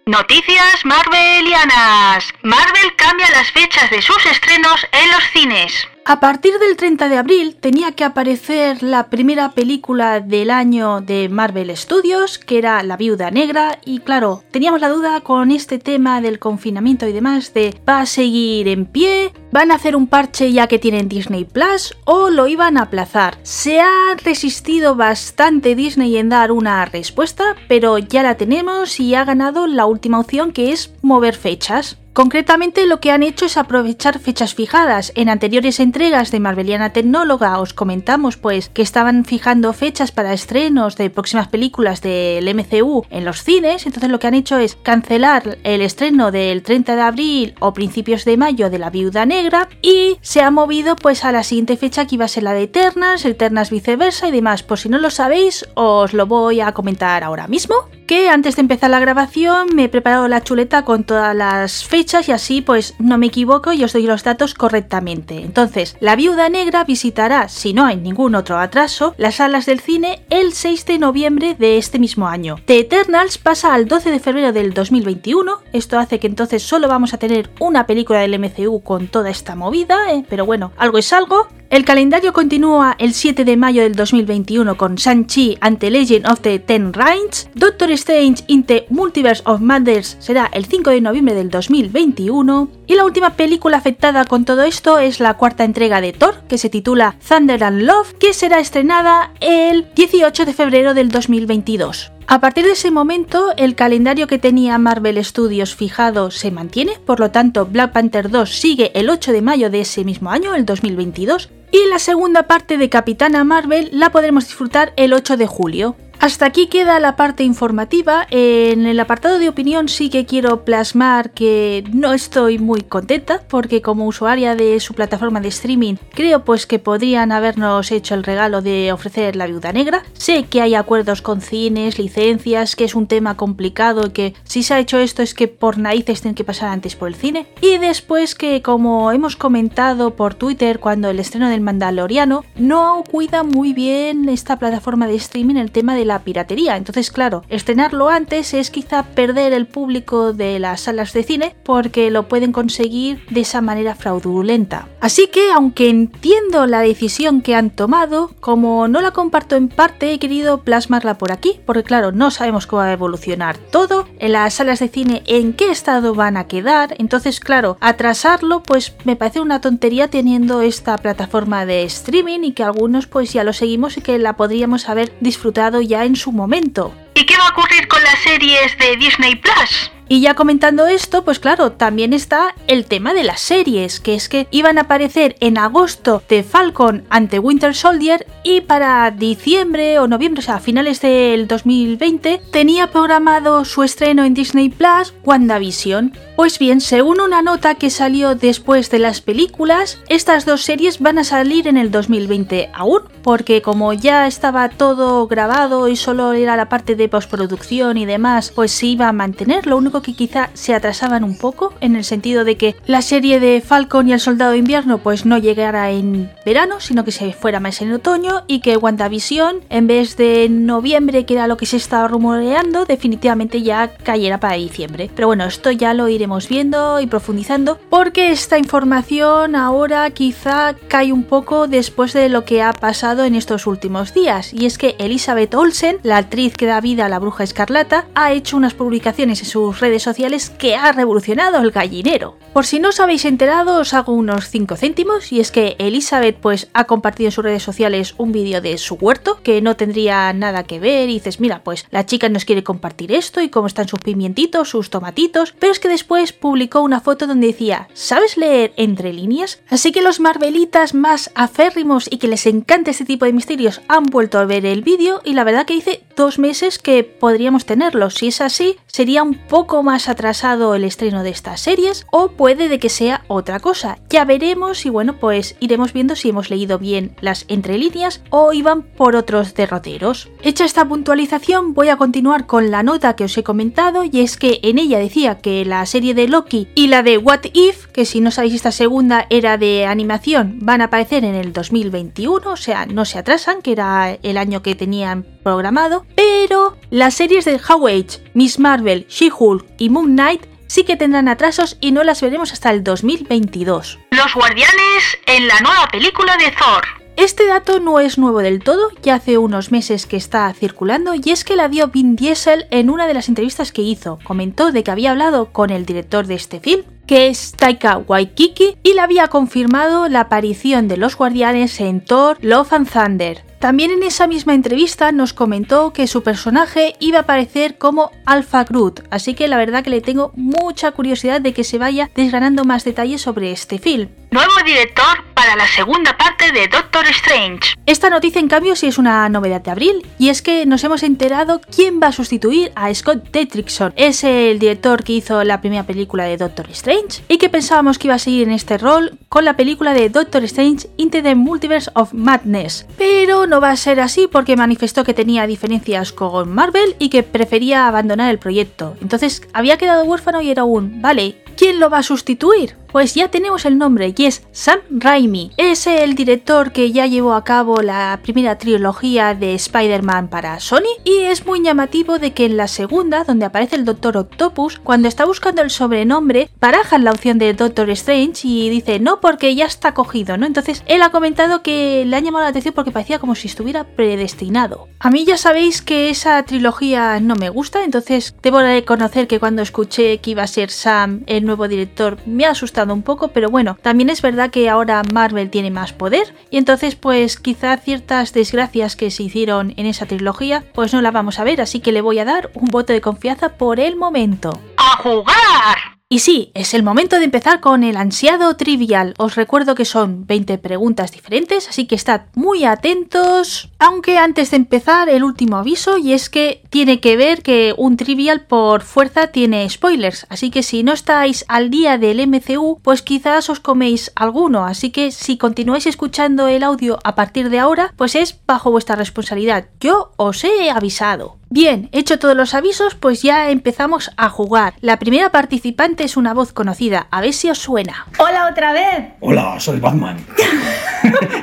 Noticias 0.05 0.85
Marvelianas. 0.85 2.31
Marvel 2.43 2.95
cambia 2.95 3.27
las 3.31 3.51
fechas 3.51 3.89
de 3.89 4.03
sus 4.03 4.23
estrenos 4.27 4.85
en 4.91 5.11
los 5.11 5.23
cines. 5.33 5.94
A 6.07 6.19
partir 6.19 6.59
del 6.59 6.77
30 6.77 7.09
de 7.09 7.17
abril 7.17 7.55
tenía 7.55 7.93
que 7.93 8.03
aparecer 8.03 8.83
la 8.83 9.09
primera 9.09 9.53
película 9.53 10.19
del 10.19 10.51
año 10.51 11.01
de 11.01 11.29
Marvel 11.29 11.75
Studios, 11.75 12.37
que 12.37 12.59
era 12.59 12.83
La 12.83 12.95
Viuda 12.95 13.31
Negra, 13.31 13.79
y 13.83 13.97
claro, 14.01 14.43
teníamos 14.51 14.81
la 14.81 14.89
duda 14.89 15.21
con 15.21 15.49
este 15.49 15.79
tema 15.79 16.21
del 16.21 16.37
confinamiento 16.37 17.07
y 17.07 17.11
demás 17.11 17.55
de 17.55 17.75
¿va 17.89 18.01
a 18.01 18.05
seguir 18.05 18.67
en 18.67 18.85
pie? 18.85 19.33
¿Van 19.51 19.71
a 19.71 19.75
hacer 19.75 19.95
un 19.95 20.05
parche 20.05 20.51
ya 20.51 20.67
que 20.67 20.77
tienen 20.77 21.09
Disney 21.09 21.43
Plus? 21.43 21.97
¿O 22.05 22.29
lo 22.29 22.45
iban 22.45 22.77
a 22.77 22.83
aplazar? 22.83 23.39
Se 23.41 23.81
ha 23.81 24.15
resistido 24.23 24.95
bastante 24.95 25.73
Disney 25.73 26.17
en 26.17 26.29
dar 26.29 26.51
una 26.51 26.85
respuesta, 26.85 27.55
pero 27.67 27.97
ya 27.97 28.21
la 28.21 28.37
tenemos 28.37 28.99
y 28.99 29.15
ha 29.15 29.25
ganado 29.25 29.65
la 29.65 29.87
última 29.87 30.19
opción 30.19 30.51
que 30.51 30.71
es 30.71 30.93
mover 31.01 31.35
fechas. 31.35 31.97
Concretamente 32.15 32.87
lo 32.87 33.01
que 33.01 33.11
han 33.11 33.23
hecho 33.23 33.45
es 33.45 33.57
aprovechar 33.57 34.19
fechas 34.19 34.55
fijadas. 34.55 35.11
En 35.15 35.27
anteriores 35.27 35.81
entregas 35.81 36.31
de 36.31 36.39
Marveliana 36.39 36.93
Tecnóloga 36.93 37.59
os 37.59 37.73
comentamos 37.73 38.37
pues 38.37 38.69
que 38.69 38.81
estaban 38.81 39.25
fijando 39.25 39.73
fechas 39.73 40.13
para 40.13 40.31
estrenos 40.31 40.95
de 40.95 41.09
próximas 41.09 41.49
películas 41.49 42.01
del 42.01 42.55
MCU 42.55 43.03
en 43.09 43.25
los 43.25 43.43
cines, 43.43 43.85
entonces 43.85 44.09
lo 44.09 44.19
que 44.19 44.27
han 44.27 44.33
hecho 44.33 44.57
es 44.57 44.77
cancelar 44.77 45.57
el 45.65 45.81
estreno 45.81 46.31
del 46.31 46.63
30 46.63 46.95
de 46.95 47.01
abril 47.01 47.55
o 47.59 47.73
principios 47.73 48.23
de 48.23 48.37
mayo 48.37 48.69
de 48.69 48.79
La 48.79 48.91
Viuda 48.91 49.25
Negra 49.25 49.67
y 49.81 50.17
se 50.21 50.41
ha 50.41 50.51
movido 50.51 50.95
pues 50.95 51.25
a 51.25 51.33
la 51.33 51.43
siguiente 51.43 51.75
fecha 51.75 52.07
que 52.07 52.15
iba 52.15 52.23
a 52.23 52.29
ser 52.29 52.43
la 52.43 52.53
de 52.53 52.63
Eternas, 52.63 53.25
Eternas 53.25 53.71
viceversa 53.71 54.29
y 54.29 54.31
demás. 54.31 54.63
Por 54.63 54.79
si 54.79 54.87
no 54.87 54.99
lo 54.99 55.09
sabéis, 55.09 55.67
os 55.73 56.13
lo 56.13 56.27
voy 56.27 56.61
a 56.61 56.71
comentar 56.71 57.25
ahora 57.25 57.49
mismo 57.49 57.75
que 58.05 58.29
antes 58.29 58.55
de 58.55 58.61
empezar 58.61 58.89
la 58.89 58.99
grabación 58.99 59.69
me 59.73 59.85
he 59.85 59.89
preparado 59.89 60.27
la 60.27 60.43
chuleta 60.43 60.85
con 60.85 61.03
todas 61.03 61.35
las 61.35 61.85
fechas 61.85 62.29
y 62.29 62.31
así 62.31 62.61
pues 62.61 62.95
no 62.99 63.17
me 63.17 63.27
equivoco 63.27 63.73
y 63.73 63.83
os 63.83 63.93
doy 63.93 64.03
los 64.03 64.23
datos 64.23 64.53
correctamente. 64.53 65.41
Entonces, 65.41 65.97
la 65.99 66.15
viuda 66.15 66.49
negra 66.49 66.83
visitará, 66.83 67.49
si 67.49 67.73
no 67.73 67.85
hay 67.85 67.97
ningún 67.97 68.35
otro 68.35 68.57
atraso, 68.57 69.15
las 69.17 69.35
salas 69.35 69.65
del 69.65 69.79
cine 69.79 70.23
el 70.29 70.53
6 70.53 70.85
de 70.85 70.99
noviembre 70.99 71.55
de 71.57 71.77
este 71.77 71.99
mismo 71.99 72.27
año. 72.27 72.57
The 72.65 72.79
Eternals 72.79 73.37
pasa 73.37 73.73
al 73.73 73.87
12 73.87 74.11
de 74.11 74.19
febrero 74.19 74.51
del 74.51 74.73
2021, 74.73 75.59
esto 75.73 75.99
hace 75.99 76.19
que 76.19 76.27
entonces 76.27 76.63
solo 76.63 76.87
vamos 76.87 77.13
a 77.13 77.17
tener 77.17 77.49
una 77.59 77.85
película 77.85 78.19
del 78.19 78.39
MCU 78.39 78.81
con 78.81 79.07
toda 79.07 79.29
esta 79.29 79.55
movida, 79.55 80.11
¿eh? 80.11 80.25
pero 80.29 80.45
bueno, 80.45 80.71
algo 80.77 80.97
es 80.97 81.11
algo. 81.13 81.47
El 81.71 81.83
calendario 81.83 82.31
continúa 82.31 82.95
el 82.99 83.13
7 83.13 83.43
de 83.43 83.57
mayo 83.57 83.81
del 83.81 83.95
2021 83.95 84.77
con 84.77 84.95
Shang-Chi 84.95 85.57
ante 85.61 85.89
Legend 85.89 86.27
of 86.29 86.41
the 86.41 86.59
Ten 86.59 86.93
Rings, 86.93 87.49
Doctor 87.55 87.89
Strange 87.91 88.43
in 88.47 88.63
the 88.63 88.85
Multiverse 88.89 89.41
of 89.45 89.61
Madness 89.61 90.15
será 90.19 90.49
el 90.53 90.65
5 90.65 90.91
de 90.91 91.01
noviembre 91.01 91.33
del 91.33 91.49
2021 91.49 92.69
y 92.85 92.95
la 92.95 93.03
última 93.03 93.31
película 93.31 93.77
afectada 93.77 94.25
con 94.25 94.45
todo 94.45 94.63
esto 94.63 94.99
es 94.99 95.19
la 95.19 95.35
cuarta 95.35 95.63
entrega 95.63 96.01
de 96.01 96.13
Thor 96.13 96.43
que 96.47 96.59
se 96.59 96.69
titula 96.69 97.15
Thunder 97.27 97.63
and 97.63 97.81
Love 97.81 98.13
que 98.19 98.33
será 98.33 98.59
estrenada 98.59 99.31
el 99.39 99.87
18 99.95 100.45
de 100.45 100.53
febrero 100.53 100.93
del 100.93 101.09
2022. 101.09 102.11
A 102.27 102.39
partir 102.41 102.65
de 102.65 102.71
ese 102.71 102.89
momento, 102.89 103.53
el 103.55 103.75
calendario 103.75 104.25
que 104.25 104.39
tenía 104.39 104.79
Marvel 104.79 105.23
Studios 105.23 105.75
fijado 105.75 106.31
se 106.31 106.49
mantiene, 106.49 106.93
por 107.05 107.19
lo 107.19 107.29
tanto, 107.29 107.67
Black 107.67 107.91
Panther 107.91 108.31
2 108.31 108.49
sigue 108.49 108.91
el 108.95 109.11
8 109.11 109.31
de 109.31 109.43
mayo 109.43 109.69
de 109.69 109.81
ese 109.81 110.03
mismo 110.03 110.31
año, 110.31 110.55
el 110.55 110.65
2022, 110.65 111.51
y 111.71 111.87
la 111.87 111.99
segunda 111.99 112.43
parte 112.43 112.79
de 112.79 112.89
Capitana 112.89 113.43
Marvel 113.43 113.89
la 113.91 114.11
podremos 114.11 114.45
disfrutar 114.45 114.91
el 114.97 115.13
8 115.13 115.37
de 115.37 115.45
julio. 115.45 115.95
Hasta 116.25 116.47
aquí 116.47 116.65
queda 116.65 116.99
la 116.99 117.15
parte 117.15 117.43
informativa. 117.43 118.25
En 118.31 118.87
el 118.87 118.99
apartado 118.99 119.37
de 119.37 119.47
opinión 119.47 119.87
sí 119.87 120.09
que 120.09 120.25
quiero 120.25 120.65
plasmar 120.65 121.29
que 121.29 121.83
no 121.93 122.13
estoy 122.13 122.57
muy 122.57 122.81
contenta 122.81 123.43
porque 123.47 123.83
como 123.83 124.07
usuaria 124.07 124.55
de 124.55 124.79
su 124.79 124.95
plataforma 124.95 125.39
de 125.39 125.49
streaming 125.49 125.97
creo 126.15 126.43
pues 126.43 126.65
que 126.65 126.79
podrían 126.79 127.31
habernos 127.31 127.91
hecho 127.91 128.15
el 128.15 128.23
regalo 128.23 128.63
de 128.63 128.91
ofrecer 128.91 129.35
la 129.35 129.45
viuda 129.45 129.71
negra. 129.71 130.01
Sé 130.13 130.45
que 130.45 130.61
hay 130.61 130.73
acuerdos 130.73 131.21
con 131.21 131.41
cines, 131.41 131.99
licencias, 131.99 132.75
que 132.75 132.85
es 132.85 132.95
un 132.95 133.05
tema 133.05 133.37
complicado 133.37 134.11
que 134.11 134.33
si 134.45 134.63
se 134.63 134.73
ha 134.73 134.79
hecho 134.79 134.97
esto 134.97 135.21
es 135.21 135.35
que 135.35 135.47
por 135.47 135.77
narices 135.77 136.21
tienen 136.21 136.33
que 136.33 136.43
pasar 136.43 136.69
antes 136.69 136.95
por 136.95 137.07
el 137.07 137.13
cine. 137.13 137.45
Y 137.61 137.77
después 137.77 138.33
que 138.33 138.63
como 138.63 139.11
hemos 139.11 139.35
comentado 139.35 140.15
por 140.15 140.33
Twitter 140.33 140.79
cuando 140.79 141.07
el 141.11 141.19
estreno 141.19 141.49
del 141.49 141.61
Mandaloriano 141.61 142.43
no 142.55 143.03
cuida 143.11 143.43
muy 143.43 143.73
bien 143.73 144.27
esta 144.27 144.57
plataforma 144.57 145.05
de 145.05 145.17
streaming 145.17 145.57
el 145.57 145.69
tema 145.69 145.93
de 145.93 146.05
la 146.05 146.14
piratería. 146.23 146.77
Entonces, 146.77 147.11
claro, 147.11 147.43
estrenarlo 147.49 148.09
antes 148.09 148.53
es 148.53 148.71
quizá 148.71 149.03
perder 149.03 149.53
el 149.53 149.67
público 149.67 150.33
de 150.33 150.59
las 150.59 150.81
salas 150.81 151.13
de 151.13 151.23
cine 151.23 151.55
porque 151.63 152.11
lo 152.11 152.27
pueden 152.27 152.51
conseguir 152.51 153.25
de 153.29 153.41
esa 153.41 153.61
manera 153.61 153.95
fraudulenta. 153.95 154.87
Así 155.01 155.27
que, 155.27 155.51
aunque 155.51 155.89
entiendo 155.89 156.65
la 156.65 156.81
decisión 156.81 157.41
que 157.41 157.55
han 157.55 157.69
tomado, 157.69 158.31
como 158.39 158.87
no 158.87 159.01
la 159.01 159.11
comparto 159.11 159.55
en 159.55 159.67
parte, 159.67 160.13
he 160.13 160.19
querido 160.19 160.61
plasmarla 160.61 161.17
por 161.17 161.31
aquí, 161.31 161.59
porque 161.65 161.83
claro, 161.83 162.11
no 162.11 162.31
sabemos 162.31 162.67
cómo 162.67 162.81
va 162.81 162.87
a 162.87 162.93
evolucionar 162.93 163.57
todo, 163.57 164.07
en 164.19 164.31
las 164.31 164.55
salas 164.55 164.79
de 164.79 164.87
cine 164.87 165.23
en 165.25 165.53
qué 165.53 165.71
estado 165.71 166.15
van 166.15 166.37
a 166.37 166.47
quedar, 166.47 166.95
entonces 166.97 167.39
claro, 167.39 167.77
atrasarlo 167.81 168.63
pues 168.63 168.95
me 169.03 169.15
parece 169.15 169.39
una 169.39 169.61
tontería 169.61 170.09
teniendo 170.09 170.61
esta 170.61 170.97
plataforma 170.97 171.65
de 171.65 171.83
streaming 171.83 172.39
y 172.43 172.51
que 172.53 172.63
algunos 172.63 173.07
pues 173.07 173.33
ya 173.33 173.43
lo 173.43 173.53
seguimos 173.53 173.97
y 173.97 174.01
que 174.01 174.17
la 174.17 174.37
podríamos 174.37 174.89
haber 174.89 175.11
disfrutado 175.19 175.81
ya 175.81 176.04
en 176.05 176.15
su 176.15 176.31
momento. 176.31 176.93
¿Y 177.13 177.25
qué 177.25 177.35
va 177.37 177.47
a 177.47 177.49
ocurrir 177.49 177.87
con 177.87 178.03
las 178.03 178.19
series 178.19 178.77
de 178.77 178.95
Disney 178.97 179.35
Plus? 179.35 179.91
Y 180.07 180.21
ya 180.21 180.35
comentando 180.35 180.85
esto, 180.85 181.25
pues 181.25 181.39
claro, 181.39 181.71
también 181.71 182.13
está 182.13 182.53
el 182.67 182.85
tema 182.85 183.13
de 183.15 183.23
las 183.23 183.39
series, 183.39 183.99
que 183.99 184.13
es 184.13 184.29
que 184.29 184.47
iban 184.51 184.77
a 184.77 184.81
aparecer 184.81 185.35
en 185.39 185.57
agosto 185.57 186.21
de 186.29 186.43
Falcon 186.43 187.05
ante 187.09 187.39
Winter 187.39 187.73
Soldier 187.73 188.27
y 188.43 188.61
para 188.61 189.09
diciembre 189.09 189.97
o 189.97 190.07
noviembre, 190.07 190.41
o 190.41 190.43
sea, 190.43 190.55
a 190.55 190.59
finales 190.59 191.01
del 191.01 191.47
2020, 191.47 192.39
tenía 192.51 192.91
programado 192.91 193.65
su 193.65 193.81
estreno 193.81 194.23
en 194.23 194.35
Disney 194.35 194.69
Plus 194.69 195.13
WandaVision. 195.23 196.13
Pues 196.35 196.59
bien, 196.59 196.81
según 196.81 197.21
una 197.21 197.41
nota 197.41 197.75
que 197.75 197.89
salió 197.89 198.35
después 198.35 198.91
de 198.91 198.99
las 198.99 199.21
películas, 199.21 199.99
estas 200.09 200.45
dos 200.45 200.63
series 200.63 200.99
van 200.99 201.17
a 201.17 201.23
salir 201.23 201.65
en 201.65 201.77
el 201.77 201.91
2020 201.91 202.71
aún, 202.73 203.03
porque 203.23 203.61
como 203.61 203.93
ya 203.93 204.27
estaba 204.27 204.67
todo 204.67 205.27
grabado 205.27 205.87
y 205.87 205.95
solo 205.95 206.33
era 206.33 206.57
la 206.57 206.67
parte 206.67 206.97
de 206.97 207.07
postproducción 207.07 207.97
y 207.97 208.05
demás, 208.05 208.51
pues 208.53 208.73
se 208.73 208.87
iba 208.87 209.07
a 209.07 209.13
mantener, 209.13 209.65
lo 209.65 209.77
único 209.77 210.01
que 210.01 210.13
quizá 210.13 210.49
se 210.55 210.73
atrasaban 210.73 211.23
un 211.23 211.37
poco, 211.37 211.73
en 211.79 211.95
el 211.95 212.03
sentido 212.03 212.43
de 212.43 212.57
que 212.57 212.75
la 212.85 213.01
serie 213.01 213.39
de 213.39 213.61
Falcon 213.61 214.09
y 214.09 214.13
el 214.13 214.19
Soldado 214.19 214.51
de 214.51 214.57
Invierno 214.57 214.97
pues 214.97 215.25
no 215.25 215.37
llegara 215.37 215.89
en 215.91 216.29
verano, 216.45 216.81
sino 216.81 217.05
que 217.05 217.13
se 217.13 217.31
fuera 217.31 217.61
más 217.61 217.81
en 217.81 217.93
otoño 217.93 218.43
y 218.47 218.59
que 218.59 218.75
WandaVision, 218.75 219.61
en 219.69 219.87
vez 219.87 220.17
de 220.17 220.49
noviembre, 220.49 221.25
que 221.25 221.35
era 221.35 221.47
lo 221.47 221.55
que 221.55 221.65
se 221.65 221.77
estaba 221.77 222.09
rumoreando, 222.09 222.83
definitivamente 222.83 223.61
ya 223.61 223.95
cayera 223.95 224.41
para 224.41 224.55
diciembre. 224.55 225.09
Pero 225.15 225.29
bueno, 225.29 225.45
esto 225.45 225.71
ya 225.71 225.93
lo 225.93 226.09
iré 226.09 226.24
viendo 226.49 226.99
y 226.99 227.07
profundizando 227.07 227.77
porque 227.89 228.31
esta 228.31 228.57
información 228.57 229.55
ahora 229.55 230.09
quizá 230.09 230.75
cae 230.87 231.13
un 231.13 231.23
poco 231.23 231.67
después 231.67 232.13
de 232.13 232.29
lo 232.29 232.45
que 232.45 232.63
ha 232.63 232.73
pasado 232.73 233.25
en 233.25 233.35
estos 233.35 233.67
últimos 233.67 234.13
días 234.13 234.51
y 234.51 234.65
es 234.65 234.77
que 234.77 234.95
Elizabeth 234.97 235.53
Olsen, 235.53 235.99
la 236.01 236.17
actriz 236.17 236.55
que 236.55 236.65
da 236.65 236.81
vida 236.81 237.05
a 237.05 237.09
la 237.09 237.19
bruja 237.19 237.43
escarlata, 237.43 238.07
ha 238.15 238.31
hecho 238.31 238.57
unas 238.57 238.73
publicaciones 238.73 239.39
en 239.41 239.45
sus 239.45 239.79
redes 239.79 240.01
sociales 240.01 240.49
que 240.49 240.75
ha 240.75 240.91
revolucionado 240.91 241.59
el 241.59 241.71
gallinero. 241.71 242.37
Por 242.53 242.65
si 242.65 242.79
no 242.79 242.89
os 242.89 242.99
habéis 242.99 243.25
enterado 243.25 243.79
os 243.79 243.93
hago 243.93 244.13
unos 244.13 244.49
5 244.49 244.75
céntimos 244.77 245.31
y 245.31 245.39
es 245.39 245.51
que 245.51 245.75
Elizabeth 245.77 246.37
pues 246.41 246.69
ha 246.73 246.85
compartido 246.85 247.27
en 247.27 247.33
sus 247.33 247.43
redes 247.43 247.63
sociales 247.63 248.15
un 248.17 248.31
vídeo 248.31 248.61
de 248.61 248.77
su 248.79 248.95
huerto 248.95 249.39
que 249.43 249.61
no 249.61 249.75
tendría 249.75 250.33
nada 250.33 250.63
que 250.63 250.79
ver 250.79 251.09
y 251.09 251.13
dices 251.13 251.39
mira 251.39 251.61
pues 251.63 251.85
la 251.91 252.05
chica 252.05 252.29
nos 252.29 252.45
quiere 252.45 252.63
compartir 252.63 253.11
esto 253.11 253.41
y 253.41 253.49
cómo 253.49 253.67
están 253.67 253.87
sus 253.87 253.99
pimientitos, 253.99 254.69
sus 254.69 254.89
tomatitos, 254.89 255.53
pero 255.59 255.71
es 255.71 255.79
que 255.79 255.89
después 255.89 256.14
publicó 256.33 256.81
una 256.81 257.01
foto 257.01 257.27
donde 257.27 257.47
decía, 257.47 257.87
¿sabes 257.93 258.37
leer 258.37 258.73
entre 258.77 259.13
líneas? 259.13 259.61
Así 259.69 259.91
que 259.91 260.01
los 260.01 260.19
Marvelitas 260.19 260.93
más 260.93 261.31
aférrimos 261.35 262.07
y 262.11 262.17
que 262.17 262.27
les 262.27 262.45
encanta 262.45 262.91
este 262.91 263.05
tipo 263.05 263.25
de 263.25 263.33
misterios 263.33 263.81
han 263.87 264.05
vuelto 264.05 264.39
a 264.39 264.45
ver 264.45 264.65
el 264.65 264.81
vídeo 264.81 265.21
y 265.23 265.33
la 265.33 265.43
verdad 265.43 265.65
que 265.65 265.75
dice 265.75 266.03
dos 266.15 266.39
meses 266.39 266.79
que 266.79 267.03
podríamos 267.03 267.65
tenerlo. 267.65 268.09
Si 268.09 268.27
es 268.27 268.41
así, 268.41 268.77
sería 268.87 269.23
un 269.23 269.35
poco 269.35 269.83
más 269.83 270.09
atrasado 270.09 270.75
el 270.75 270.83
estreno 270.83 271.23
de 271.23 271.29
estas 271.29 271.61
series 271.61 272.05
o 272.11 272.29
puede 272.29 272.69
de 272.69 272.79
que 272.79 272.89
sea 272.89 273.23
otra 273.27 273.59
cosa. 273.59 273.99
Ya 274.09 274.25
veremos 274.25 274.85
y 274.85 274.89
bueno, 274.89 275.17
pues 275.19 275.55
iremos 275.59 275.93
viendo 275.93 276.15
si 276.15 276.29
hemos 276.29 276.49
leído 276.49 276.79
bien 276.79 277.15
las 277.21 277.45
entre 277.47 277.77
líneas 277.77 278.21
o 278.29 278.53
iban 278.53 278.83
por 278.83 279.15
otros 279.15 279.53
derroteros. 279.53 280.29
Hecha 280.41 280.65
esta 280.65 280.87
puntualización, 280.87 281.73
voy 281.73 281.89
a 281.89 281.97
continuar 281.97 282.45
con 282.45 282.71
la 282.71 282.83
nota 282.83 283.15
que 283.15 283.25
os 283.25 283.37
he 283.37 283.43
comentado 283.43 284.03
y 284.03 284.21
es 284.21 284.37
que 284.37 284.59
en 284.63 284.79
ella 284.79 284.99
decía 284.99 285.39
que 285.39 285.65
la 285.65 285.85
serie 285.85 286.04
de 286.13 286.27
Loki 286.27 286.67
y 286.75 286.87
la 286.87 287.03
de 287.03 287.17
What 287.17 287.45
If, 287.53 287.87
que 287.87 288.05
si 288.05 288.21
no 288.21 288.31
sabéis 288.31 288.53
esta 288.53 288.71
segunda 288.71 289.25
era 289.29 289.57
de 289.57 289.85
animación, 289.85 290.59
van 290.61 290.81
a 290.81 290.85
aparecer 290.85 291.23
en 291.23 291.35
el 291.35 291.53
2021, 291.53 292.49
o 292.49 292.55
sea, 292.55 292.85
no 292.85 293.05
se 293.05 293.17
atrasan, 293.17 293.61
que 293.61 293.71
era 293.71 294.17
el 294.21 294.37
año 294.37 294.61
que 294.61 294.75
tenían 294.75 295.25
programado, 295.43 296.05
pero 296.15 296.77
las 296.89 297.13
series 297.13 297.45
de 297.45 297.55
Age, 297.55 298.23
Miss 298.33 298.59
Marvel, 298.59 299.07
She-Hulk 299.07 299.65
y 299.77 299.89
Moon 299.89 300.13
Knight 300.13 300.45
sí 300.67 300.83
que 300.83 300.95
tendrán 300.95 301.27
atrasos 301.27 301.77
y 301.79 301.91
no 301.91 302.03
las 302.03 302.21
veremos 302.21 302.53
hasta 302.53 302.71
el 302.71 302.83
2022. 302.83 303.99
Los 304.11 304.33
guardianes 304.33 305.17
en 305.25 305.47
la 305.47 305.59
nueva 305.61 305.87
película 305.91 306.35
de 306.37 306.51
Thor. 306.51 307.04
Este 307.17 307.47
dato 307.47 307.79
no 307.79 308.01
es 308.01 308.17
nuevo 308.17 308.39
del 308.39 308.59
todo, 308.59 308.89
ya 309.01 309.15
hace 309.15 309.37
unos 309.37 309.71
meses 309.71 310.05
que 310.05 310.17
está 310.17 310.53
circulando 310.53 311.13
y 311.15 311.31
es 311.31 311.45
que 311.45 311.55
la 311.55 311.69
dio 311.69 311.87
Vin 311.87 312.17
Diesel 312.17 312.67
en 312.71 312.89
una 312.89 313.07
de 313.07 313.13
las 313.13 313.29
entrevistas 313.29 313.71
que 313.71 313.81
hizo. 313.81 314.19
Comentó 314.25 314.73
de 314.73 314.83
que 314.83 314.91
había 314.91 315.11
hablado 315.11 315.53
con 315.53 315.69
el 315.69 315.85
director 315.85 316.27
de 316.27 316.35
este 316.35 316.59
film, 316.59 316.83
que 317.07 317.27
es 317.27 317.53
Taika 317.53 317.97
Waikiki, 317.97 318.77
y 318.83 318.93
le 318.93 319.01
había 319.01 319.27
confirmado 319.27 320.07
la 320.09 320.21
aparición 320.21 320.87
de 320.87 320.97
los 320.97 321.15
guardianes 321.15 321.79
en 321.79 322.01
Thor 322.01 322.37
Love 322.41 322.73
and 322.73 322.89
Thunder. 322.91 323.43
También 323.59 323.89
en 323.89 324.03
esa 324.03 324.27
misma 324.27 324.53
entrevista 324.53 325.11
nos 325.11 325.33
comentó 325.33 325.91
que 325.91 326.05
su 326.05 326.21
personaje 326.21 326.93
iba 326.99 327.19
a 327.19 327.21
aparecer 327.21 327.77
como 327.77 328.11
Alpha 328.25 328.63
Groot, 328.63 329.01
así 329.09 329.33
que 329.33 329.47
la 329.47 329.57
verdad 329.57 329.83
que 329.83 329.89
le 329.89 330.01
tengo 330.01 330.31
mucha 330.35 330.91
curiosidad 330.91 331.41
de 331.41 331.53
que 331.53 331.63
se 331.63 331.79
vaya 331.79 332.11
desgranando 332.13 332.63
más 332.63 332.83
detalles 332.83 333.21
sobre 333.21 333.51
este 333.51 333.79
film. 333.79 334.09
Nuevo 334.29 334.53
director 334.65 335.23
para 335.33 335.55
la 335.55 335.65
segunda 335.67 336.15
parte 336.17 336.51
de 336.51 336.67
Doctor 336.67 337.07
Strange. 337.07 337.75
Esta 337.85 338.09
noticia 338.09 338.39
en 338.39 338.49
cambio 338.49 338.75
sí 338.75 338.87
es 338.87 338.97
una 338.97 339.27
novedad 339.29 339.61
de 339.61 339.71
abril, 339.71 340.05
y 340.19 340.29
es 340.29 340.41
que 340.41 340.65
nos 340.65 340.83
hemos 340.83 341.01
enterado 341.03 341.61
quién 341.73 341.99
va 342.03 342.07
a 342.07 342.11
sustituir 342.11 342.71
a 342.75 342.93
Scott 342.93 343.29
Derrickson. 343.31 343.93
Es 343.95 344.23
el 344.23 344.59
director 344.59 345.03
que 345.03 345.13
hizo 345.13 345.43
la 345.43 345.61
primera 345.61 345.83
película 345.83 346.25
de 346.25 346.37
Doctor 346.37 346.67
Strange 346.71 346.94
y 347.27 347.37
que 347.37 347.49
pensábamos 347.49 347.97
que 347.97 348.07
iba 348.07 348.15
a 348.15 348.19
seguir 348.19 348.47
en 348.47 348.53
este 348.53 348.77
rol 348.77 349.17
con 349.29 349.45
la 349.45 349.55
película 349.55 349.93
de 349.93 350.09
Doctor 350.09 350.43
Strange 350.43 350.87
Into 350.97 351.21
the 351.21 351.35
Multiverse 351.35 351.91
of 351.93 352.13
Madness. 352.13 352.85
Pero 352.97 353.47
no 353.47 353.59
va 353.59 353.71
a 353.71 353.77
ser 353.77 353.99
así 353.99 354.27
porque 354.31 354.55
manifestó 354.55 355.03
que 355.03 355.13
tenía 355.13 355.47
diferencias 355.47 356.11
con 356.11 356.53
Marvel 356.53 356.95
y 356.99 357.09
que 357.09 357.23
prefería 357.23 357.87
abandonar 357.87 358.29
el 358.31 358.39
proyecto. 358.39 358.95
Entonces 359.01 359.41
había 359.53 359.77
quedado 359.77 360.03
huérfano 360.05 360.41
y 360.41 360.49
era 360.49 360.63
un, 360.63 361.01
vale, 361.01 361.43
¿quién 361.57 361.79
lo 361.79 361.89
va 361.89 361.99
a 361.99 362.03
sustituir? 362.03 362.75
Pues 362.95 363.13
ya 363.13 363.27
tenemos 363.27 363.65
el 363.65 363.77
nombre 363.77 364.13
y 364.15 364.25
es 364.25 364.43
Sam 364.53 364.79
Raimi. 364.89 365.51
Es 365.57 365.85
el 365.85 366.15
director 366.15 366.71
que 366.71 366.93
ya 366.93 367.07
llevó 367.07 367.33
a 367.33 367.43
cabo 367.43 367.81
la 367.81 368.21
primera 368.23 368.57
trilogía 368.57 369.33
de 369.33 369.53
Spider-Man 369.53 370.29
para 370.29 370.61
Sony 370.61 370.95
y 371.03 371.23
es 371.23 371.45
muy 371.45 371.61
llamativo 371.61 372.19
de 372.19 372.31
que 372.31 372.45
en 372.45 372.55
la 372.55 372.69
segunda, 372.69 373.25
donde 373.25 373.43
aparece 373.43 373.75
el 373.75 373.83
Doctor 373.83 374.15
Octopus, 374.15 374.79
cuando 374.79 375.09
está 375.09 375.25
buscando 375.25 375.61
el 375.61 375.71
sobrenombre, 375.71 376.49
barajan 376.61 377.03
la 377.03 377.11
opción 377.11 377.37
de 377.37 377.53
Doctor 377.53 377.89
Strange 377.89 378.47
y 378.47 378.69
dice 378.69 379.01
no 379.01 379.19
porque 379.19 379.53
ya 379.55 379.65
está 379.65 379.93
cogido, 379.93 380.37
¿no? 380.37 380.45
Entonces 380.45 380.81
él 380.87 381.01
ha 381.01 381.09
comentado 381.09 381.63
que 381.63 382.05
le 382.05 382.15
ha 382.15 382.21
llamado 382.21 382.45
la 382.45 382.51
atención 382.51 382.73
porque 382.73 382.91
parecía 382.91 383.19
como 383.19 383.35
si 383.35 383.49
estuviera 383.49 383.83
predestinado. 383.83 384.87
A 385.01 385.11
mí 385.11 385.25
ya 385.25 385.35
sabéis 385.35 385.81
que 385.81 386.09
esa 386.09 386.41
trilogía 386.43 387.19
no 387.19 387.35
me 387.35 387.49
gusta, 387.49 387.83
entonces 387.83 388.33
debo 388.41 388.61
reconocer 388.61 389.27
que 389.27 389.41
cuando 389.41 389.63
escuché 389.63 390.19
que 390.19 390.31
iba 390.31 390.43
a 390.43 390.47
ser 390.47 390.69
Sam 390.69 391.23
el 391.27 391.45
nuevo 391.45 391.67
director 391.67 392.19
me 392.25 392.45
ha 392.45 392.51
asustado 392.51 392.84
un 392.93 393.01
poco, 393.01 393.29
pero 393.29 393.49
bueno, 393.49 393.77
también 393.81 394.09
es 394.09 394.21
verdad 394.21 394.51
que 394.51 394.69
ahora 394.69 395.01
Marvel 395.13 395.49
tiene 395.49 395.71
más 395.71 395.93
poder 395.93 396.33
y 396.49 396.57
entonces 396.57 396.95
pues 396.95 397.37
quizá 397.37 397.77
ciertas 397.77 398.33
desgracias 398.33 398.95
que 398.95 399.11
se 399.11 399.23
hicieron 399.23 399.73
en 399.77 399.85
esa 399.85 400.05
trilogía 400.05 400.63
pues 400.73 400.93
no 400.93 401.01
la 401.01 401.11
vamos 401.11 401.39
a 401.39 401.43
ver, 401.43 401.61
así 401.61 401.79
que 401.79 401.91
le 401.91 402.01
voy 402.01 402.19
a 402.19 402.25
dar 402.25 402.51
un 402.53 402.65
voto 402.65 402.93
de 402.93 403.01
confianza 403.01 403.57
por 403.57 403.79
el 403.79 403.95
momento. 403.95 404.59
¡A 404.77 404.97
jugar! 404.97 405.94
Y 406.07 406.19
sí, 406.19 406.51
es 406.53 406.75
el 406.75 406.83
momento 406.83 407.17
de 407.17 407.25
empezar 407.25 407.61
con 407.61 407.83
el 407.83 407.97
ansiado 407.97 408.55
trivial. 408.55 409.15
Os 409.17 409.33
recuerdo 409.33 409.73
que 409.73 409.85
son 409.85 410.27
20 410.27 410.59
preguntas 410.59 411.11
diferentes, 411.11 411.67
así 411.67 411.87
que 411.87 411.95
estad 411.95 412.21
muy 412.35 412.63
atentos. 412.63 413.71
Aunque 413.79 414.19
antes 414.19 414.51
de 414.51 414.57
empezar, 414.57 415.09
el 415.09 415.23
último 415.23 415.57
aviso, 415.57 415.97
y 415.97 416.13
es 416.13 416.29
que 416.29 416.61
tiene 416.69 416.99
que 416.99 417.17
ver 417.17 417.41
que 417.41 417.73
un 417.75 417.97
trivial 417.97 418.41
por 418.41 418.83
fuerza 418.83 419.27
tiene 419.27 419.67
spoilers, 419.67 420.27
así 420.29 420.51
que 420.51 420.61
si 420.61 420.83
no 420.83 420.93
estáis 420.93 421.43
al 421.47 421.71
día 421.71 421.97
del 421.97 422.27
MCU, 422.27 422.79
pues 422.83 423.01
quizás 423.01 423.49
os 423.49 423.59
coméis 423.59 424.11
alguno, 424.15 424.63
así 424.63 424.91
que 424.91 425.09
si 425.09 425.37
continuáis 425.37 425.87
escuchando 425.87 426.47
el 426.47 426.61
audio 426.61 426.99
a 427.03 427.15
partir 427.15 427.49
de 427.49 427.57
ahora, 427.57 427.95
pues 427.97 428.13
es 428.13 428.39
bajo 428.45 428.69
vuestra 428.69 428.95
responsabilidad. 428.95 429.69
Yo 429.79 430.11
os 430.17 430.43
he 430.43 430.69
avisado. 430.69 431.39
Bien, 431.55 431.87
hecho 431.93 432.19
todos 432.19 432.35
los 432.35 432.53
avisos, 432.53 432.95
pues 432.95 433.21
ya 433.21 433.49
empezamos 433.49 434.11
a 434.17 434.27
jugar. 434.27 434.73
La 434.81 434.99
primera 434.99 435.29
participante 435.29 436.03
es 436.03 436.17
una 436.17 436.33
voz 436.33 436.51
conocida, 436.51 437.07
a 437.11 437.21
ver 437.21 437.31
si 437.31 437.49
os 437.49 437.59
suena. 437.59 438.07
Hola 438.17 438.49
otra 438.51 438.73
vez. 438.73 439.13
Hola, 439.21 439.57
soy 439.61 439.79
Batman. 439.79 440.17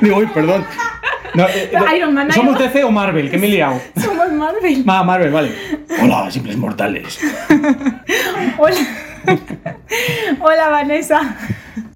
Digo, 0.01 0.17
uy, 0.19 0.27
perdón. 0.27 0.67
No, 1.33 1.47
eh, 1.47 1.71
eh, 1.73 1.95
Iron 1.97 2.13
Man, 2.13 2.31
¿Somos 2.31 2.57
Iron- 2.59 2.67
DC 2.71 2.83
o 2.83 2.91
Marvel? 2.91 3.31
Que 3.31 3.39
me 3.39 3.47
he 3.47 3.49
liado. 3.49 3.81
Somos 4.05 4.31
Marvel. 4.33 4.83
Ah, 4.85 5.03
Marvel, 5.03 5.31
vale. 5.31 5.51
Hola, 5.99 6.29
simples 6.29 6.57
mortales. 6.57 7.19
Hola. 8.59 8.77
Hola 10.41 10.69
Vanessa. 10.69 11.35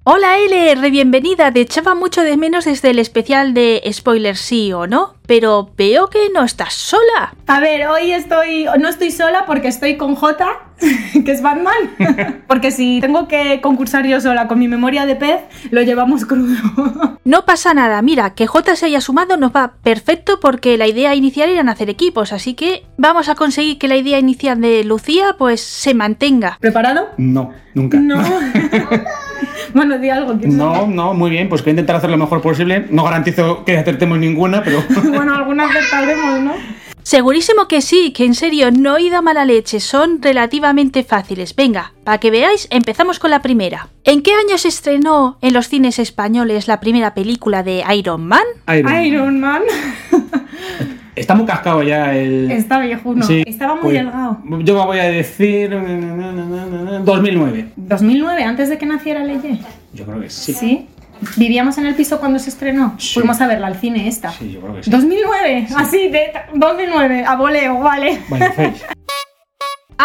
Hola 0.04 0.38
L, 0.40 0.76
re 0.76 0.90
bienvenida. 0.90 1.52
Te 1.52 1.62
echaba 1.62 1.94
mucho 1.94 2.22
de 2.22 2.38
menos 2.38 2.66
desde 2.66 2.90
el 2.90 3.00
especial 3.00 3.54
de 3.54 3.82
spoilers 3.92 4.40
sí 4.40 4.74
o 4.74 4.88
no, 4.88 5.14
pero 5.28 5.72
veo 5.78 6.08
que 6.08 6.30
no 6.34 6.44
estás 6.44 6.74
sola. 6.74 7.36
A 7.46 7.60
ver, 7.60 7.88
hoy 7.88 8.12
estoy, 8.12 8.66
no 8.80 8.88
estoy 8.88 9.12
sola 9.12 9.46
porque 9.46 9.68
estoy 9.68 9.98
con 9.98 10.16
Jota, 10.16 10.48
que 11.26 11.32
es 11.32 11.42
Batman. 11.42 11.74
Porque 12.48 12.72
si 12.72 13.00
tengo 13.02 13.28
que 13.28 13.60
concursar 13.62 14.06
yo 14.06 14.22
sola 14.22 14.48
con 14.48 14.60
mi 14.60 14.68
memoria 14.68 15.06
de 15.06 15.16
pez, 15.16 15.42
lo 15.72 15.82
llevamos 15.82 16.26
crudo. 16.26 17.18
No 17.28 17.44
pasa 17.44 17.74
nada, 17.74 18.02
mira, 18.02 18.36
que 18.36 18.48
J 18.48 18.78
se 18.78 18.86
haya 18.86 19.02
sumado 19.02 19.36
nos 19.36 19.52
va 19.52 19.74
perfecto 19.84 20.40
porque 20.40 20.78
la 20.78 20.88
idea 20.88 21.14
inicial 21.14 21.50
era 21.50 21.70
hacer 21.70 21.90
equipos, 21.90 22.32
así 22.32 22.54
que 22.54 22.86
vamos 22.96 23.28
a 23.28 23.36
conseguir 23.36 23.78
que 23.78 23.90
la 23.90 23.98
idea 23.98 24.18
inicial 24.18 24.62
de 24.62 24.86
Lucía 24.86 25.36
pues 25.38 25.60
se 25.60 25.94
mantenga. 25.94 26.58
¿Preparado? 26.62 27.10
No, 27.18 27.52
nunca. 27.74 28.00
No. 28.00 28.24
Bueno, 29.74 29.98
di 29.98 30.10
algo. 30.10 30.38
¿quieres 30.38 30.56
No, 30.56 30.88
no, 30.88 31.14
muy 31.14 31.30
bien, 31.30 31.50
pues 31.50 31.62
voy 31.62 31.70
a 31.70 31.72
intentar 31.72 31.96
hacer 31.96 32.10
lo 32.10 32.18
mejor 32.18 32.42
posible. 32.42 32.86
No 32.90 33.04
garantizo 33.04 33.64
que 33.66 33.78
acertemos 33.78 34.18
ninguna, 34.18 34.64
pero. 34.64 34.84
Bueno, 35.18 35.36
algunas 35.36 35.70
acertaremos, 35.70 36.42
¿no? 36.42 36.54
Segurísimo 37.08 37.70
que 37.70 37.82
sí, 37.82 38.12
que 38.12 38.26
en 38.26 38.36
serio 38.36 38.70
no 38.70 38.98
he 38.98 39.04
ido 39.04 39.18
a 39.18 39.22
mala 39.22 39.46
leche, 39.46 39.80
son 39.80 40.22
relativamente 40.22 41.06
fáciles. 41.06 41.56
Venga, 41.56 41.94
para 42.04 42.18
que 42.18 42.32
veáis, 42.32 42.68
empezamos 42.70 43.18
con 43.18 43.32
la 43.32 43.42
primera. 43.42 43.88
¿En 44.04 44.22
qué 44.22 44.34
año 44.34 44.58
se 44.58 44.68
estrenó 44.68 45.38
en 45.42 45.54
los 45.54 45.70
cines 45.70 46.00
españoles 46.00 46.68
la 46.68 46.82
primera 46.82 47.14
película 47.14 47.64
de 47.64 47.82
Iron 47.96 48.28
Man? 48.28 48.44
Iron. 48.68 49.06
Iron 49.06 49.40
Man. 49.40 49.62
Está 51.18 51.34
muy 51.36 51.46
cascado 51.46 51.82
ya 51.82 52.16
el. 52.16 52.52
Está 52.52 52.80
viejuno. 52.80 53.26
Sí, 53.26 53.44
Estaba 53.46 53.74
muy 53.74 53.84
pues, 53.84 53.96
delgado. 53.96 54.38
Yo 54.64 54.78
me 54.78 54.86
voy 54.86 55.00
a 55.00 55.06
decir. 55.06 55.72
2009. 57.04 57.70
2009, 57.76 58.44
antes 58.44 58.70
de 58.70 58.78
que 58.78 58.86
naciera 58.86 59.24
Leye. 59.24 59.60
Yo 59.94 60.06
creo 60.06 60.22
que 60.22 60.30
sí. 60.30 60.54
Sí. 60.54 60.88
¿Vivíamos 61.36 61.78
en 61.80 61.88
el 61.88 61.96
piso 61.96 62.20
cuando 62.20 62.38
se 62.38 62.50
estrenó? 62.50 62.94
Sí. 63.00 63.16
Fuimos 63.16 63.42
a 63.42 63.48
verla 63.48 63.68
al 63.68 63.78
cine 63.78 64.08
esta. 64.08 64.32
Sí, 64.32 64.52
yo 64.52 64.62
creo 64.62 64.76
que 64.76 64.84
sí. 64.84 64.92
2009, 64.92 65.68
así 65.76 66.10
de 66.10 66.32
2009, 66.54 67.26
a 67.26 67.36
voleo, 67.36 67.80
vale. 67.80 68.20
Vale, 68.30 68.52
Face. 68.52 68.86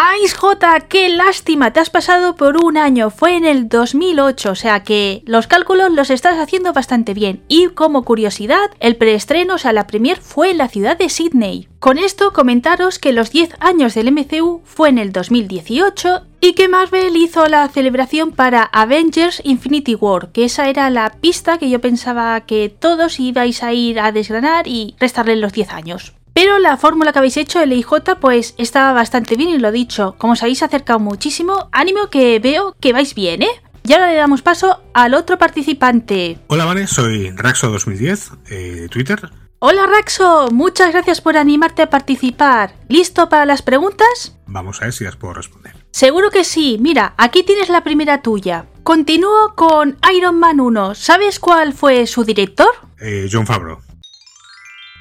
¡Ay, 0.05 0.27
J! 0.27 0.81
¡Qué 0.89 1.07
lástima! 1.07 1.71
Te 1.71 1.79
has 1.79 1.89
pasado 1.89 2.35
por 2.35 2.57
un 2.57 2.75
año. 2.75 3.09
Fue 3.09 3.37
en 3.37 3.45
el 3.45 3.69
2008, 3.69 4.51
o 4.51 4.55
sea 4.55 4.83
que 4.83 5.23
los 5.25 5.47
cálculos 5.47 5.93
los 5.93 6.09
estás 6.09 6.39
haciendo 6.39 6.73
bastante 6.73 7.13
bien. 7.13 7.41
Y 7.47 7.67
como 7.67 8.03
curiosidad, 8.03 8.69
el 8.81 8.97
preestreno, 8.97 9.53
o 9.53 9.57
sea, 9.57 9.71
la 9.71 9.87
premier 9.87 10.19
fue 10.19 10.51
en 10.51 10.57
la 10.57 10.67
ciudad 10.67 10.97
de 10.97 11.07
Sydney. 11.07 11.69
Con 11.79 11.97
esto, 11.97 12.33
comentaros 12.33 12.99
que 12.99 13.13
los 13.13 13.31
10 13.31 13.55
años 13.61 13.93
del 13.93 14.11
MCU 14.11 14.59
fue 14.65 14.89
en 14.89 14.97
el 14.97 15.13
2018 15.13 16.23
y 16.41 16.51
que 16.51 16.67
Marvel 16.67 17.15
hizo 17.15 17.45
la 17.45 17.65
celebración 17.69 18.33
para 18.33 18.63
Avengers 18.63 19.39
Infinity 19.45 19.95
War, 19.95 20.33
que 20.33 20.43
esa 20.43 20.67
era 20.67 20.89
la 20.89 21.11
pista 21.21 21.57
que 21.57 21.69
yo 21.69 21.79
pensaba 21.79 22.41
que 22.41 22.67
todos 22.67 23.21
ibais 23.21 23.63
a 23.63 23.71
ir 23.71 24.01
a 24.01 24.11
desgranar 24.11 24.67
y 24.67 24.95
restarle 24.99 25.37
los 25.37 25.53
10 25.53 25.69
años. 25.69 26.13
Pero 26.33 26.57
la 26.57 26.77
fórmula 26.77 27.13
que 27.13 27.19
habéis 27.19 27.37
hecho, 27.37 27.61
el 27.61 27.73
IJ, 27.73 28.15
pues 28.19 28.55
estaba 28.57 28.91
bastante 28.93 29.35
bien 29.35 29.49
y 29.49 29.59
lo 29.59 29.71
dicho, 29.71 30.15
como 30.17 30.33
os 30.33 30.41
habéis 30.41 30.63
acercado 30.63 30.99
muchísimo, 30.99 31.69
ánimo 31.71 32.09
que 32.09 32.39
veo 32.39 32.75
que 32.79 32.91
vais 32.91 33.13
bien, 33.13 33.43
¿eh? 33.43 33.61
Y 33.85 33.93
ahora 33.93 34.09
le 34.09 34.15
damos 34.15 34.41
paso 34.41 34.81
al 34.93 35.13
otro 35.13 35.37
participante. 35.37 36.39
Hola, 36.47 36.65
Vane, 36.65 36.87
soy 36.87 37.29
Raxo2010 37.31 38.37
eh, 38.49 38.53
de 38.53 38.89
Twitter. 38.89 39.29
Hola 39.59 39.85
Raxo, 39.85 40.49
muchas 40.51 40.91
gracias 40.91 41.21
por 41.21 41.37
animarte 41.37 41.83
a 41.83 41.89
participar. 41.89 42.75
¿Listo 42.89 43.29
para 43.29 43.45
las 43.45 43.61
preguntas? 43.61 44.37
Vamos 44.45 44.81
a 44.81 44.85
ver 44.85 44.93
si 44.93 45.03
las 45.05 45.15
puedo 45.15 45.35
responder. 45.35 45.73
Seguro 45.91 46.31
que 46.31 46.43
sí, 46.43 46.77
mira, 46.81 47.13
aquí 47.17 47.43
tienes 47.43 47.69
la 47.69 47.83
primera 47.83 48.21
tuya. 48.21 48.65
Continúo 48.83 49.53
con 49.55 49.97
Iron 50.13 50.39
Man 50.39 50.59
1. 50.59 50.95
¿Sabes 50.95 51.39
cuál 51.39 51.73
fue 51.73 52.07
su 52.07 52.25
director? 52.25 52.67
Eh, 52.99 53.29
John 53.31 53.45
Favreau. 53.45 53.79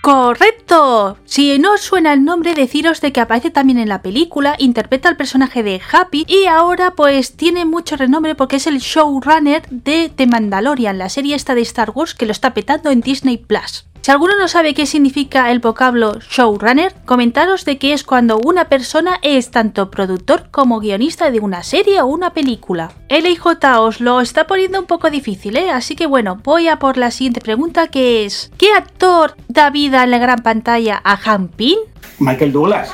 Correcto. 0.03 1.17
Si 1.27 1.57
no 1.61 1.75
os 1.75 1.81
suena 1.81 2.13
el 2.13 2.25
nombre, 2.25 2.55
deciros 2.55 3.01
de 3.01 3.13
que 3.13 3.21
aparece 3.21 3.53
también 3.53 3.79
en 3.79 3.89
la 3.89 4.03
película, 4.03 4.57
interpreta 4.59 5.09
al 5.09 5.17
personaje 5.17 5.63
de 5.63 5.81
Happy 5.93 6.25
y 6.27 6.47
ahora 6.47 6.95
pues 6.97 7.37
tiene 7.37 7.65
mucho 7.65 7.97
renombre 7.97 8.35
porque 8.35 8.57
es 8.57 8.67
el 8.67 8.81
showrunner 8.81 9.63
de 9.71 10.11
The 10.13 10.27
Mandalorian, 10.27 10.99
la 10.99 11.09
serie 11.09 11.37
esta 11.37 11.55
de 11.55 11.61
Star 11.61 11.91
Wars 11.91 12.15
que 12.15 12.27
lo 12.27 12.33
está 12.33 12.53
petando 12.53 12.91
en 12.91 13.01
Disney 13.01 13.37
Plus. 13.37 13.85
Si 14.03 14.11
alguno 14.11 14.37
no 14.37 14.49
sabe 14.49 14.75
qué 14.75 14.85
significa 14.85 15.53
el 15.53 15.61
vocablo 15.61 16.19
showrunner, 16.29 16.93
comentaros 17.05 17.65
de 17.65 17.79
que 17.79 17.93
es 17.93 18.03
cuando 18.03 18.41
una 18.45 18.65
persona 18.65 19.21
es 19.23 19.53
tanto 19.53 19.93
productor 19.93 20.49
como 20.51 20.81
guionista 20.81 21.31
de 21.31 21.39
una 21.39 21.63
serie 21.63 22.01
o 22.01 22.07
una 22.07 22.33
película. 22.33 22.91
LIJ 23.09 23.47
os 23.79 24.01
lo 24.01 24.21
está 24.21 24.49
poniendo 24.49 24.81
un 24.81 24.87
poco 24.87 25.09
difícil, 25.09 25.57
¿eh? 25.57 25.71
Así 25.71 25.95
que 25.95 26.07
bueno, 26.07 26.41
voy 26.43 26.67
a 26.67 26.81
por 26.81 26.97
la 26.97 27.13
siguiente 27.13 27.41
pregunta 27.41 27.87
que 27.87 28.25
es 28.25 28.51
¿Qué 28.59 28.73
actor 28.73 29.37
da 29.47 29.71
vida 29.71 30.03
en 30.03 30.11
la 30.11 30.19
gran 30.19 30.41
pantalla 30.41 31.01
a 31.05 31.17
Han 31.25 31.47
Pin? 31.47 31.79
Michael 32.19 32.51
Douglas. 32.51 32.91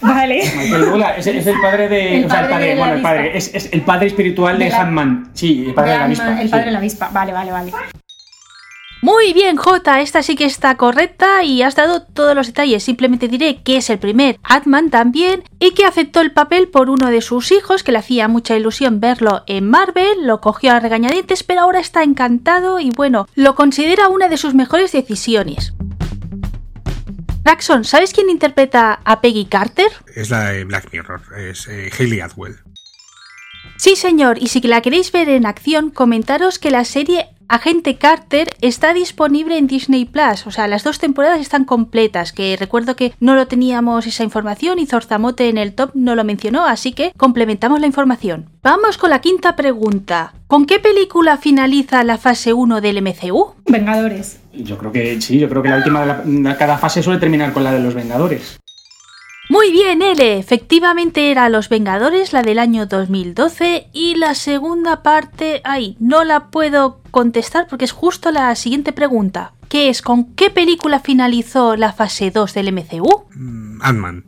Vale. 0.00 0.42
Michael 0.56 0.86
Douglas 0.86 1.18
es, 1.18 1.26
es 1.28 1.46
el 1.46 1.60
padre 1.60 1.88
de. 1.88 2.18
El 2.18 2.24
o 2.24 2.30
sea, 2.30 2.40
el 2.40 2.48
padre 2.48 2.50
padre, 2.50 2.66
de 2.66 2.74
la 2.74 2.80
bueno, 2.80 2.96
el 2.96 3.02
padre. 3.02 3.38
Es, 3.38 3.54
es 3.54 3.72
el 3.72 3.82
padre 3.82 4.06
espiritual 4.08 4.58
de, 4.58 4.64
De 4.64 4.70
la-. 4.72 5.22
Sí, 5.34 5.66
el 5.68 5.74
padre 5.74 5.92
de, 5.92 5.98
la 5.98 6.04
avispa. 6.06 6.42
El 6.42 6.50
padre 6.50 6.62
sí. 6.62 6.66
de 6.66 6.72
la 6.72 6.78
avispa. 6.78 7.10
Vale, 7.12 7.32
vale, 7.32 7.52
vale. 7.52 7.72
Muy 9.00 9.32
bien, 9.32 9.56
J, 9.56 10.00
esta 10.00 10.22
sí 10.22 10.34
que 10.34 10.44
está 10.44 10.76
correcta 10.76 11.44
y 11.44 11.62
has 11.62 11.76
dado 11.76 12.02
todos 12.02 12.34
los 12.34 12.48
detalles. 12.48 12.82
Simplemente 12.82 13.28
diré 13.28 13.62
que 13.62 13.76
es 13.76 13.90
el 13.90 14.00
primer 14.00 14.40
Atman 14.42 14.90
también 14.90 15.44
y 15.60 15.72
que 15.72 15.84
aceptó 15.84 16.20
el 16.20 16.32
papel 16.32 16.68
por 16.68 16.90
uno 16.90 17.08
de 17.10 17.20
sus 17.20 17.52
hijos, 17.52 17.84
que 17.84 17.92
le 17.92 17.98
hacía 17.98 18.26
mucha 18.26 18.56
ilusión 18.56 18.98
verlo 18.98 19.44
en 19.46 19.70
Marvel, 19.70 20.26
lo 20.26 20.40
cogió 20.40 20.72
a 20.72 20.80
regañadientes, 20.80 21.44
pero 21.44 21.60
ahora 21.60 21.78
está 21.78 22.02
encantado 22.02 22.80
y 22.80 22.90
bueno, 22.90 23.28
lo 23.36 23.54
considera 23.54 24.08
una 24.08 24.28
de 24.28 24.36
sus 24.36 24.54
mejores 24.54 24.90
decisiones. 24.90 25.74
Raxon, 27.44 27.84
¿sabes 27.84 28.12
quién 28.12 28.28
interpreta 28.28 29.00
a 29.04 29.20
Peggy 29.20 29.46
Carter? 29.46 29.90
Es 30.14 30.28
la 30.28 30.50
de 30.50 30.64
Black 30.64 30.92
Mirror, 30.92 31.22
es 31.38 31.68
eh, 31.68 31.90
Hayley 31.96 32.20
Atwell. 32.20 32.56
Sí, 33.78 33.94
señor, 33.94 34.38
y 34.42 34.48
si 34.48 34.60
la 34.62 34.80
queréis 34.80 35.12
ver 35.12 35.28
en 35.28 35.46
acción, 35.46 35.90
comentaros 35.90 36.58
que 36.58 36.72
la 36.72 36.84
serie 36.84 37.28
Agente 37.46 37.96
Carter 37.96 38.50
está 38.60 38.92
disponible 38.92 39.56
en 39.56 39.68
Disney 39.68 40.04
Plus, 40.04 40.48
o 40.48 40.50
sea, 40.50 40.66
las 40.66 40.82
dos 40.82 40.98
temporadas 40.98 41.38
están 41.38 41.64
completas, 41.64 42.32
que 42.32 42.56
recuerdo 42.58 42.96
que 42.96 43.14
no 43.20 43.36
lo 43.36 43.46
teníamos 43.46 44.08
esa 44.08 44.24
información 44.24 44.80
y 44.80 44.86
Zorzamote 44.86 45.48
en 45.48 45.58
el 45.58 45.74
top 45.74 45.92
no 45.94 46.16
lo 46.16 46.24
mencionó, 46.24 46.66
así 46.66 46.92
que 46.92 47.12
complementamos 47.16 47.80
la 47.80 47.86
información. 47.86 48.50
Vamos 48.64 48.98
con 48.98 49.10
la 49.10 49.20
quinta 49.20 49.54
pregunta. 49.54 50.34
¿Con 50.48 50.66
qué 50.66 50.80
película 50.80 51.36
finaliza 51.36 52.02
la 52.02 52.18
fase 52.18 52.52
1 52.52 52.80
del 52.80 53.00
MCU? 53.00 53.54
Vengadores. 53.66 54.40
Yo 54.52 54.76
creo 54.76 54.90
que 54.90 55.20
sí, 55.20 55.38
yo 55.38 55.48
creo 55.48 55.62
que 55.62 55.68
la 55.68 55.76
última 55.76 56.00
de, 56.00 56.06
la, 56.06 56.22
de 56.24 56.56
cada 56.56 56.78
fase 56.78 57.00
suele 57.00 57.20
terminar 57.20 57.52
con 57.52 57.62
la 57.62 57.72
de 57.72 57.78
los 57.78 57.94
Vengadores. 57.94 58.58
Muy 59.48 59.72
bien, 59.72 60.02
L. 60.02 60.38
Efectivamente 60.38 61.30
era 61.30 61.48
Los 61.48 61.70
Vengadores, 61.70 62.34
la 62.34 62.42
del 62.42 62.58
año 62.58 62.84
2012. 62.84 63.88
Y 63.94 64.14
la 64.16 64.34
segunda 64.34 65.02
parte, 65.02 65.62
ay, 65.64 65.96
no 65.98 66.22
la 66.24 66.48
puedo 66.48 67.00
contestar 67.10 67.66
porque 67.66 67.86
es 67.86 67.92
justo 67.92 68.30
la 68.30 68.54
siguiente 68.56 68.92
pregunta. 68.92 69.52
Que 69.68 69.88
es, 69.88 70.02
¿con 70.02 70.34
qué 70.34 70.50
película 70.50 71.00
finalizó 71.00 71.76
la 71.76 71.92
fase 71.94 72.30
2 72.30 72.52
del 72.54 72.72
MCU? 72.72 73.24
Mm, 73.34 73.82
Ant-Man. 73.82 74.24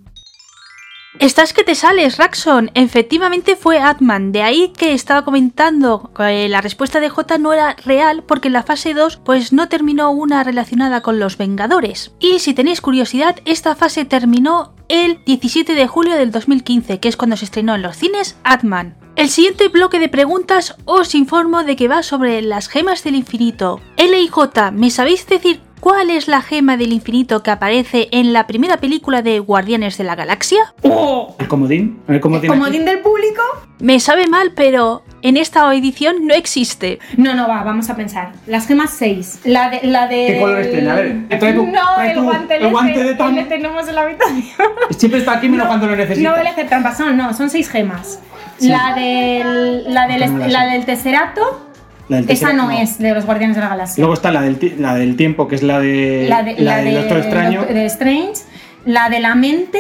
Estás 1.21 1.53
que 1.53 1.65
te 1.65 1.75
sales, 1.75 2.17
Raxon. 2.17 2.71
Efectivamente 2.73 3.55
fue 3.55 3.79
Atman. 3.79 4.33
De 4.33 4.43
ahí 4.43 4.73
que 4.75 4.95
estaba 4.95 5.23
comentando 5.23 6.11
que 6.17 6.49
la 6.49 6.63
respuesta 6.63 6.99
de 6.99 7.11
J 7.11 7.37
no 7.37 7.53
era 7.53 7.77
real 7.85 8.25
porque 8.27 8.49
en 8.49 8.55
la 8.55 8.63
fase 8.63 8.95
2 8.95 9.19
pues 9.23 9.53
no 9.53 9.69
terminó 9.69 10.13
una 10.13 10.43
relacionada 10.45 11.03
con 11.03 11.21
los 11.21 11.37
Vengadores. 11.37 12.13
Y 12.21 12.39
si 12.39 12.55
tenéis 12.55 12.81
curiosidad, 12.81 13.37
esta 13.45 13.75
fase 13.75 14.07
terminó 14.07 14.73
el 14.89 15.23
17 15.27 15.75
de 15.75 15.87
julio 15.87 16.15
del 16.15 16.31
2015, 16.31 17.01
que 17.01 17.09
es 17.09 17.19
cuando 17.19 17.37
se 17.37 17.45
estrenó 17.45 17.75
en 17.75 17.83
los 17.83 17.99
cines 17.99 18.39
Atman. 18.43 18.97
El 19.15 19.29
siguiente 19.29 19.69
bloque 19.69 19.99
de 19.99 20.09
preguntas 20.09 20.75
os 20.87 21.15
informo 21.15 21.65
de 21.65 21.77
que 21.77 21.89
va 21.89 22.03
sobre 22.03 22.41
las 22.41 22.69
gemas 22.69 23.05
del 23.05 23.17
infinito. 23.17 23.79
L 23.99 24.19
y 24.19 24.29
J, 24.29 24.71
¿me 24.71 24.89
sabéis 24.89 25.27
decir 25.27 25.61
¿Cuál 25.81 26.11
es 26.11 26.29
la 26.29 26.43
gema 26.43 26.77
del 26.77 26.93
infinito 26.93 27.43
que 27.43 27.51
aparece 27.51 28.09
en 28.13 28.35
la 28.35 28.47
primera 28.47 28.77
película 28.77 29.23
de 29.23 29.39
Guardianes 29.39 29.97
de 29.97 30.05
la 30.05 30.15
Galaxia? 30.15 30.75
¡Oh! 30.83 31.35
¿El 31.39 31.49
comodín? 31.49 32.01
¿El 32.07 32.21
comodín, 32.21 32.53
¿El 32.53 32.59
comodín 32.59 32.85
del 32.85 32.99
público? 33.01 33.41
Me 33.79 33.99
sabe 33.99 34.27
mal, 34.27 34.53
pero 34.55 35.03
en 35.23 35.39
esta 35.39 35.75
edición 35.75 36.27
no 36.27 36.35
existe. 36.35 36.99
No, 37.17 37.35
no, 37.35 37.49
va, 37.49 37.63
vamos 37.65 37.89
a 37.89 37.97
pensar. 37.97 38.33
Las 38.47 38.67
gemas 38.67 38.91
6. 38.91 39.41
La 39.45 39.71
de. 39.71 39.81
La 39.85 40.07
de... 40.07 40.27
¿Qué 40.27 40.39
colores 40.41 40.71
tiene? 40.71 40.91
A 40.91 40.95
ver, 40.97 41.29
trae 41.39 41.55
tu, 41.55 41.67
No, 41.67 41.73
trae 41.95 42.11
el 42.11 42.17
tu- 42.19 42.23
guante 42.25 42.57
el 42.57 42.71
guante 42.71 43.05
de. 43.05 43.33
Le 43.33 43.45
tenemos 43.45 43.89
en 43.89 43.95
la 43.95 44.03
habitación. 44.03 44.69
Siempre 44.91 45.21
está 45.21 45.33
aquí 45.33 45.49
menos 45.49 45.67
cuando 45.67 45.87
lo 45.87 45.97
necesita. 45.97 46.29
No 46.29 46.37
vale 46.37 46.51
hacer 46.51 46.69
trampas, 46.69 46.99
son, 46.99 47.17
no, 47.17 47.33
son 47.33 47.49
seis 47.49 47.71
gemas. 47.71 48.21
Sí. 48.59 48.69
La 48.69 48.95
del. 48.95 49.95
La 49.95 50.07
del, 50.07 50.31
No 50.39 50.47
la 50.47 50.67
del 50.67 50.85
Tesserato. 50.85 51.70
La 52.11 52.19
Esa 52.19 52.53
no, 52.53 52.73
es 52.73 52.99
de 52.99 53.15
los 53.15 53.25
Guardianes 53.25 53.55
de 53.55 53.63
la 53.63 53.69
Galaxia. 53.69 54.03
Luego 54.03 54.15
está 54.15 54.33
la 54.33 54.43
del, 54.43 54.75
la 54.79 54.97
del 54.97 55.17
tiempo, 55.17 55.47
que 55.47 55.55
es 55.55 55.63
la 55.63 55.79
de. 55.79 56.27
la 56.29 56.43
de, 56.43 56.57
la 56.59 56.79
del 56.79 56.87
de, 56.87 57.01
Doctor 57.01 57.19
Extraño. 57.19 57.65
de 57.67 57.87
Strange. 57.87 58.43
La 58.85 59.09
de 59.09 59.21
la 59.21 59.37
mente. 59.37 59.79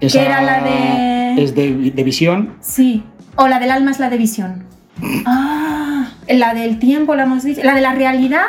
Esa 0.00 0.18
que 0.18 0.26
era 0.26 0.42
la 0.42 0.60
de. 0.62 1.42
Es 1.42 1.54
de, 1.54 1.92
de 1.92 2.02
visión. 2.02 2.54
Sí. 2.60 3.04
O 3.36 3.46
la 3.46 3.60
del 3.60 3.70
alma 3.70 3.92
es 3.92 4.00
la 4.00 4.10
de 4.10 4.18
visión. 4.18 4.64
Ah, 5.24 6.08
la 6.28 6.54
del 6.54 6.80
tiempo 6.80 7.14
la 7.14 7.22
hemos 7.22 7.44
dicho. 7.44 7.60
La 7.62 7.74
de 7.74 7.80
la 7.82 7.94
realidad. 7.94 8.46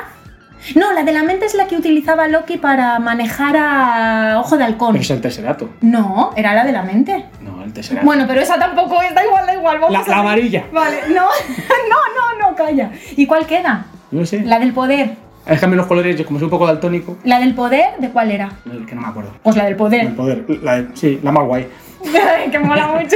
No, 0.75 0.91
la 0.93 1.03
de 1.03 1.11
la 1.11 1.23
mente 1.23 1.45
es 1.45 1.53
la 1.53 1.67
que 1.67 1.75
utilizaba 1.75 2.27
Loki 2.27 2.57
para 2.57 2.99
manejar 2.99 3.55
a 3.57 4.39
Ojo 4.39 4.57
de 4.57 4.63
Halcón. 4.63 4.93
Pero 4.93 5.01
es 5.03 5.09
el 5.11 5.21
Tesserato. 5.21 5.69
No, 5.81 6.31
era 6.35 6.53
la 6.53 6.65
de 6.65 6.71
la 6.71 6.83
mente. 6.83 7.25
El 7.71 7.75
Tesserato. 7.75 8.05
Bueno, 8.05 8.25
pero 8.27 8.41
esa 8.41 8.59
tampoco 8.59 9.01
es, 9.01 9.15
da 9.15 9.23
igual, 9.25 9.45
da 9.45 9.53
igual. 9.53 9.79
Vamos 9.79 9.93
La- 9.93 10.13
a 10.13 10.17
la 10.17 10.19
amarilla. 10.21 10.65
Vale, 10.73 10.97
no, 11.07 11.21
no, 11.89 12.39
no, 12.41 12.49
no, 12.49 12.55
calla. 12.55 12.91
¿Y 13.15 13.25
cuál 13.25 13.45
queda? 13.45 13.85
no 14.11 14.25
sé. 14.25 14.41
La 14.41 14.59
del 14.59 14.73
poder. 14.73 15.11
Déjame 15.47 15.75
los 15.77 15.87
colores, 15.87 16.17
yo 16.17 16.25
como 16.25 16.37
soy 16.37 16.45
un 16.45 16.49
poco 16.51 16.67
daltónico, 16.67 17.17
¿La 17.23 17.39
del 17.39 17.55
poder? 17.55 17.95
¿De 17.99 18.09
cuál 18.09 18.29
era? 18.29 18.49
el 18.71 18.85
que 18.85 18.93
no 18.93 19.01
me 19.01 19.07
acuerdo. 19.07 19.31
Pues 19.41 19.55
la 19.55 19.65
del 19.65 19.75
poder. 19.75 20.01
El 20.01 20.13
poder. 20.13 20.45
La 20.61 20.81
de- 20.81 20.95
sí, 20.95 21.19
la 21.23 21.31
más 21.31 21.45
guay. 21.45 21.67
que 22.51 22.59
mola 22.59 22.87
mucho. 22.87 23.15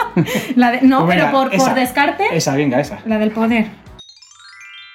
la 0.56 0.70
de, 0.72 0.80
no, 0.82 1.04
Pues 1.04 1.16
pero 1.16 1.26
venga, 1.26 1.30
por, 1.30 1.54
esa. 1.54 1.64
por 1.66 1.74
descarte, 1.74 2.24
Esa, 2.32 2.54
venga, 2.56 2.80
esa. 2.80 2.98
la 3.04 3.18
del 3.18 3.30
poder. 3.32 3.66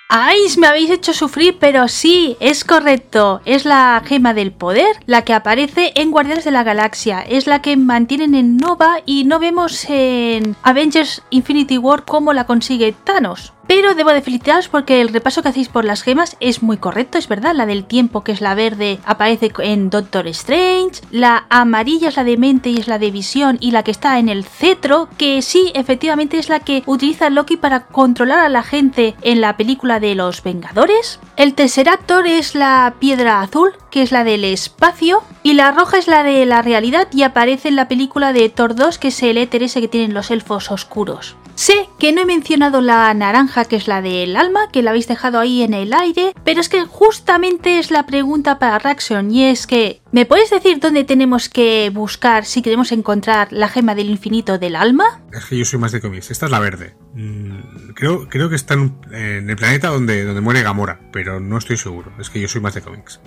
¡Ay! 0.07 0.37
Me 0.59 0.67
habéis 0.67 0.91
hecho 0.91 1.13
sufrir, 1.13 1.57
pero 1.59 1.87
sí, 1.87 2.37
es 2.39 2.63
correcto. 2.63 3.41
Es 3.43 3.65
la 3.65 4.01
gema 4.05 4.35
del 4.35 4.51
poder, 4.51 4.95
la 5.07 5.23
que 5.23 5.33
aparece 5.33 5.93
en 5.95 6.11
Guardianes 6.11 6.45
de 6.45 6.51
la 6.51 6.63
Galaxia. 6.63 7.21
Es 7.21 7.47
la 7.47 7.61
que 7.61 7.75
mantienen 7.75 8.35
en 8.35 8.57
Nova 8.57 8.99
y 9.05 9.23
no 9.23 9.39
vemos 9.39 9.85
en 9.89 10.55
Avengers 10.61 11.23
Infinity 11.31 11.79
War 11.79 12.05
cómo 12.05 12.33
la 12.33 12.45
consigue 12.45 12.93
Thanos. 13.03 13.54
Pero 13.67 13.95
debo 13.95 14.11
de 14.11 14.21
felicitaros 14.21 14.67
porque 14.67 15.01
el 15.01 15.09
repaso 15.09 15.41
que 15.41 15.49
hacéis 15.49 15.69
por 15.69 15.85
las 15.85 16.03
gemas 16.03 16.37
es 16.39 16.61
muy 16.61 16.77
correcto, 16.77 17.17
es 17.17 17.27
verdad. 17.27 17.55
La 17.55 17.65
del 17.65 17.85
tiempo, 17.85 18.23
que 18.23 18.31
es 18.31 18.41
la 18.41 18.55
verde, 18.55 18.99
aparece 19.05 19.51
en 19.59 19.89
Doctor 19.89 20.27
Strange. 20.27 21.01
La 21.11 21.45
amarilla 21.49 22.09
es 22.09 22.15
la 22.15 22.23
de 22.23 22.37
mente 22.37 22.69
y 22.69 22.77
es 22.77 22.87
la 22.87 22.99
de 22.99 23.11
visión. 23.11 23.57
Y 23.59 23.71
la 23.71 23.83
que 23.83 23.91
está 23.91 24.19
en 24.19 24.29
el 24.29 24.43
cetro, 24.43 25.09
que 25.17 25.41
sí, 25.41 25.71
efectivamente 25.73 26.37
es 26.37 26.49
la 26.49 26.59
que 26.59 26.83
utiliza 26.85 27.29
Loki 27.29 27.57
para 27.57 27.87
controlar 27.87 28.39
a 28.39 28.49
la 28.49 28.63
gente 28.63 29.15
en 29.21 29.41
la 29.41 29.57
película 29.57 29.99
de 29.99 30.15
los 30.15 30.43
Vengadores. 30.43 31.19
El 31.35 31.53
Tesseractor 31.53 32.27
es 32.27 32.55
la 32.55 32.95
piedra 32.99 33.41
azul, 33.41 33.73
que 33.89 34.03
es 34.03 34.11
la 34.11 34.23
del 34.23 34.43
espacio. 34.43 35.23
Y 35.41 35.53
la 35.53 35.71
roja 35.71 35.97
es 35.97 36.07
la 36.07 36.23
de 36.23 36.45
la 36.45 36.61
realidad 36.61 37.07
y 37.11 37.23
aparece 37.23 37.69
en 37.69 37.75
la 37.75 37.87
película 37.87 38.33
de 38.33 38.49
Thor 38.49 38.75
2, 38.75 38.99
que 38.99 39.07
es 39.07 39.23
el 39.23 39.37
éter 39.37 39.63
ese 39.63 39.81
que 39.81 39.87
tienen 39.87 40.13
los 40.13 40.31
elfos 40.31 40.71
oscuros. 40.71 41.35
Sé 41.55 41.87
que 41.99 42.11
no 42.11 42.21
he 42.21 42.25
mencionado 42.25 42.81
la 42.81 43.13
naranja, 43.13 43.63
que 43.65 43.77
es 43.77 43.87
la 43.87 44.01
del 44.01 44.35
alma, 44.35 44.69
que 44.71 44.81
la 44.81 44.91
habéis 44.91 45.07
dejado 45.07 45.39
ahí 45.39 45.61
en 45.61 45.73
el 45.73 45.93
aire, 45.93 46.33
pero 46.43 46.59
es 46.59 46.67
que 46.67 46.83
justamente 46.83 47.79
es 47.79 47.91
la 47.91 48.05
pregunta 48.05 48.59
para 48.59 48.77
Raxon, 48.77 49.31
y 49.31 49.45
es 49.45 49.65
que, 49.65 50.01
¿me 50.11 50.25
puedes 50.25 50.49
decir 50.49 50.79
dónde 50.79 51.05
tenemos 51.05 51.47
que 51.47 51.89
buscar 51.93 52.45
si 52.45 52.61
queremos 52.61 52.91
encontrar 52.91 53.47
la 53.51 53.69
gema 53.69 53.95
del 53.95 54.09
infinito 54.09 54.57
del 54.57 54.75
alma? 54.75 55.23
Es 55.31 55.45
que 55.45 55.57
yo 55.57 55.63
soy 55.63 55.79
más 55.79 55.93
de 55.93 56.01
cómics. 56.01 56.29
Esta 56.29 56.47
es 56.47 56.51
la 56.51 56.59
verde. 56.59 56.95
Mm, 57.13 57.93
creo, 57.95 58.27
creo 58.27 58.49
que 58.49 58.55
está 58.55 58.73
en 58.73 59.49
el 59.49 59.55
planeta 59.55 59.87
donde, 59.87 60.25
donde 60.25 60.41
muere 60.41 60.61
Gamora, 60.61 60.99
pero 61.13 61.39
no 61.39 61.57
estoy 61.57 61.77
seguro. 61.77 62.11
Es 62.19 62.29
que 62.29 62.41
yo 62.41 62.49
soy 62.49 62.59
más 62.59 62.73
de 62.73 62.81
cómics. 62.81 63.21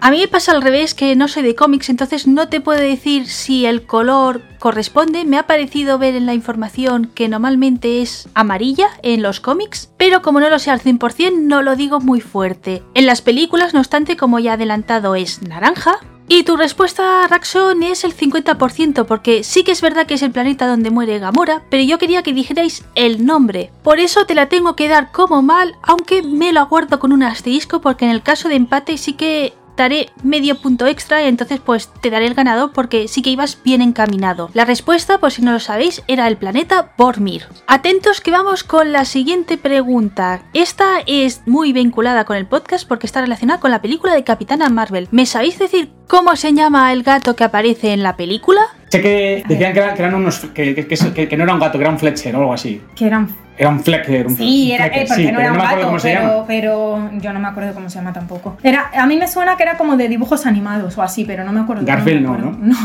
A 0.00 0.10
mí 0.10 0.18
me 0.20 0.28
pasa 0.28 0.52
al 0.52 0.60
revés, 0.60 0.94
que 0.94 1.16
no 1.16 1.28
soy 1.28 1.42
de 1.42 1.54
cómics, 1.54 1.88
entonces 1.88 2.26
no 2.26 2.48
te 2.48 2.60
puedo 2.60 2.80
decir 2.80 3.26
si 3.26 3.64
el 3.64 3.86
color 3.86 4.42
corresponde. 4.58 5.24
Me 5.24 5.38
ha 5.38 5.46
parecido 5.46 5.98
ver 5.98 6.14
en 6.14 6.26
la 6.26 6.34
información 6.34 7.10
que 7.14 7.28
normalmente 7.28 8.02
es 8.02 8.28
amarilla 8.34 8.88
en 9.02 9.22
los 9.22 9.40
cómics, 9.40 9.90
pero 9.96 10.20
como 10.20 10.40
no 10.40 10.50
lo 10.50 10.58
sé 10.58 10.70
al 10.70 10.80
100%, 10.80 11.38
no 11.38 11.62
lo 11.62 11.74
digo 11.76 12.00
muy 12.00 12.20
fuerte. 12.20 12.82
En 12.94 13.06
las 13.06 13.22
películas, 13.22 13.72
no 13.72 13.80
obstante, 13.80 14.16
como 14.16 14.38
ya 14.38 14.54
adelantado, 14.54 15.14
es 15.14 15.42
naranja. 15.42 16.00
Y 16.26 16.44
tu 16.44 16.56
respuesta, 16.56 17.26
Raxon, 17.28 17.82
es 17.82 18.02
el 18.02 18.16
50%, 18.16 19.04
porque 19.04 19.44
sí 19.44 19.62
que 19.62 19.72
es 19.72 19.82
verdad 19.82 20.06
que 20.06 20.14
es 20.14 20.22
el 20.22 20.30
planeta 20.30 20.66
donde 20.66 20.90
muere 20.90 21.18
Gamora, 21.18 21.62
pero 21.68 21.82
yo 21.82 21.98
quería 21.98 22.22
que 22.22 22.32
dijerais 22.32 22.82
el 22.94 23.26
nombre. 23.26 23.70
Por 23.82 24.00
eso 24.00 24.24
te 24.24 24.34
la 24.34 24.48
tengo 24.48 24.74
que 24.74 24.88
dar 24.88 25.12
como 25.12 25.42
mal, 25.42 25.76
aunque 25.82 26.22
me 26.22 26.52
lo 26.52 26.60
aguardo 26.60 26.98
con 26.98 27.12
un 27.12 27.22
asterisco, 27.22 27.82
porque 27.82 28.06
en 28.06 28.10
el 28.10 28.22
caso 28.22 28.48
de 28.48 28.54
empate 28.54 28.96
sí 28.96 29.12
que 29.12 29.52
daré 29.76 30.08
medio 30.22 30.56
punto 30.60 30.86
extra 30.86 31.22
y 31.22 31.26
entonces 31.26 31.60
pues 31.64 31.88
te 32.00 32.10
daré 32.10 32.26
el 32.26 32.34
ganador 32.34 32.72
porque 32.72 33.08
sí 33.08 33.22
que 33.22 33.30
ibas 33.30 33.58
bien 33.64 33.82
encaminado. 33.82 34.50
La 34.54 34.64
respuesta, 34.64 35.18
por 35.18 35.32
si 35.32 35.42
no 35.42 35.52
lo 35.52 35.60
sabéis, 35.60 36.02
era 36.08 36.28
el 36.28 36.36
planeta 36.36 36.92
Bormir. 36.96 37.46
Atentos 37.66 38.20
que 38.20 38.30
vamos 38.30 38.64
con 38.64 38.92
la 38.92 39.04
siguiente 39.04 39.56
pregunta. 39.58 40.42
Esta 40.52 41.00
es 41.06 41.42
muy 41.46 41.72
vinculada 41.72 42.24
con 42.24 42.36
el 42.36 42.46
podcast 42.46 42.86
porque 42.88 43.06
está 43.06 43.20
relacionada 43.20 43.60
con 43.60 43.70
la 43.70 43.82
película 43.82 44.14
de 44.14 44.24
Capitana 44.24 44.68
Marvel. 44.68 45.08
¿Me 45.10 45.26
sabéis 45.26 45.58
decir 45.58 45.90
cómo 46.08 46.36
se 46.36 46.52
llama 46.52 46.92
el 46.92 47.02
gato 47.02 47.34
que 47.36 47.44
aparece 47.44 47.92
en 47.92 48.02
la 48.02 48.16
película? 48.16 48.60
Sé 48.90 49.00
que 49.02 49.44
decían 49.48 49.72
que, 49.72 49.78
era- 49.80 49.94
que 49.94 50.02
eran 50.02 50.14
unos. 50.14 50.38
Que, 50.38 50.74
que- 50.74 50.86
que- 50.86 50.96
que- 51.14 51.28
que 51.28 51.36
no 51.36 51.44
era 51.44 51.54
un 51.54 51.60
gato, 51.60 51.78
que 51.78 51.84
era 51.84 51.90
un 51.92 51.98
Fletcher 51.98 52.34
o 52.36 52.40
algo 52.40 52.52
así. 52.52 52.80
Que 52.94 53.06
eran. 53.06 53.28
Era 53.56 53.68
un 53.68 53.80
Flecker. 53.80 54.26
Un 54.26 54.36
Sí, 54.36 54.72
era, 54.72 54.84
Flecker, 54.84 55.02
eh, 55.02 55.06
porque 55.08 55.26
sí, 55.26 55.32
no 55.32 55.40
era 55.40 55.52
un 55.52 55.58
gato, 55.58 55.84
cómo 55.86 55.98
se 55.98 56.08
pero, 56.08 56.20
llama. 56.20 56.44
pero 56.46 57.10
yo 57.12 57.32
no 57.32 57.40
me 57.40 57.48
acuerdo 57.48 57.74
cómo 57.74 57.88
se 57.88 57.96
llama 57.98 58.12
tampoco. 58.12 58.56
Era, 58.62 58.90
a 58.92 59.06
mí 59.06 59.16
me 59.16 59.28
suena 59.28 59.56
que 59.56 59.62
era 59.62 59.76
como 59.76 59.96
de 59.96 60.08
dibujos 60.08 60.46
animados 60.46 60.98
o 60.98 61.02
así, 61.02 61.24
pero 61.24 61.44
no 61.44 61.52
me 61.52 61.60
acuerdo. 61.60 61.84
Garfield 61.84 62.22
no, 62.22 62.32
acuerdo. 62.32 62.56
¿no? 62.60 62.76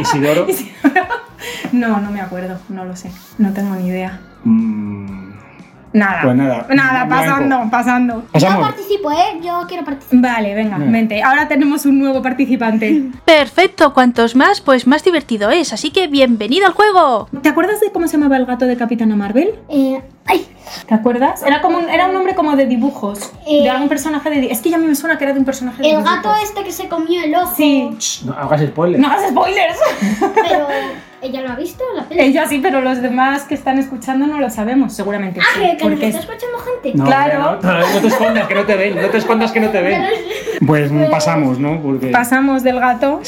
Isidoro. 0.00 0.46
Isidoro. 0.48 0.72
No, 1.72 2.00
no 2.00 2.10
me 2.10 2.20
acuerdo, 2.20 2.58
no 2.70 2.84
lo 2.84 2.96
sé, 2.96 3.10
no 3.38 3.52
tengo 3.52 3.76
ni 3.76 3.88
idea. 3.88 4.18
Mm, 4.44 5.25
Nada. 5.96 6.22
Pues 6.22 6.36
nada. 6.36 6.66
Nada, 6.74 7.04
Blanco. 7.04 7.24
pasando, 7.24 7.70
pasando. 7.70 8.26
Yo 8.34 8.60
participo, 8.60 9.10
¿eh? 9.12 9.40
Yo 9.42 9.62
quiero 9.66 9.84
participar. 9.84 10.20
Vale, 10.34 10.54
venga, 10.54 10.76
Venga. 10.76 10.92
vente. 10.92 11.22
Ahora 11.22 11.48
tenemos 11.48 11.86
un 11.86 11.98
nuevo 11.98 12.20
participante. 12.20 13.04
Perfecto, 13.24 13.94
cuantos 13.94 14.36
más, 14.36 14.60
pues 14.60 14.86
más 14.86 15.02
divertido 15.02 15.50
es, 15.50 15.72
así 15.72 15.90
que 15.90 16.06
bienvenido 16.06 16.66
al 16.66 16.72
juego. 16.74 17.28
¿Te 17.42 17.48
acuerdas 17.48 17.80
de 17.80 17.90
cómo 17.92 18.06
se 18.08 18.18
llamaba 18.18 18.36
el 18.36 18.44
gato 18.44 18.66
de 18.66 18.76
Capitana 18.76 19.16
Marvel? 19.16 19.54
Eh, 19.70 20.00
ay, 20.26 20.46
¿Te 20.86 20.94
acuerdas? 20.94 21.42
Era 21.42 21.60
como 21.60 21.78
un, 21.78 21.88
era 21.88 22.06
un 22.06 22.14
nombre 22.14 22.34
como 22.34 22.56
de 22.56 22.66
dibujos. 22.66 23.32
Eh. 23.46 23.62
de 23.62 23.70
algún 23.70 23.88
personaje 23.88 24.28
de 24.30 24.46
Es 24.50 24.60
que 24.60 24.70
ya 24.70 24.76
a 24.76 24.78
mí 24.78 24.86
me 24.86 24.94
suena 24.94 25.16
que 25.18 25.24
era 25.24 25.32
de 25.32 25.38
un 25.38 25.44
personaje 25.44 25.82
de 25.82 25.88
el 25.90 25.96
dibujos. 25.96 26.16
gato 26.16 26.34
este 26.42 26.64
que 26.64 26.72
se 26.72 26.88
comió 26.88 27.22
el 27.22 27.34
ojo. 27.34 27.54
Sí. 27.56 27.90
Shh, 27.98 28.24
No 28.26 28.32
hagas 28.34 28.60
spoiler. 28.62 29.00
No 29.00 29.08
hagas 29.08 29.28
spoilers. 29.30 29.78
Pero, 30.34 30.66
¿ella 31.22 31.42
lo 31.42 31.50
ha 31.50 31.56
visto? 31.56 31.84
La 31.94 32.04
peli? 32.04 32.20
Ella 32.20 32.46
sí, 32.48 32.58
pero 32.62 32.80
los 32.80 33.00
demás 33.02 33.44
que 33.44 33.54
están 33.54 33.78
escuchando 33.78 34.26
no 34.26 34.38
lo 34.40 34.50
sabemos, 34.50 34.92
seguramente. 34.92 35.40
Ah, 35.40 35.44
sí, 35.54 35.60
que, 35.60 35.76
que 35.76 35.82
porque 35.84 36.06
está 36.06 36.18
es- 36.18 36.24
escuchando 36.24 36.58
gente. 36.58 36.98
No, 36.98 37.04
Claro. 37.04 37.58
No, 37.62 37.72
no, 37.72 37.78
no 37.94 38.00
te 38.00 38.06
escondas, 38.08 38.46
que 38.48 38.54
no 38.54 38.64
te 38.64 38.74
ven. 38.76 39.00
No 39.00 39.08
te 39.08 39.16
escondas, 39.18 39.52
que 39.52 39.60
no 39.60 39.70
te 39.70 39.80
ven. 39.82 40.02
Pues 40.66 40.90
pasamos, 41.10 41.58
¿no? 41.58 41.78
Porque. 41.82 42.06
pasamos 42.08 42.62
del 42.62 42.80
gato. 42.80 43.20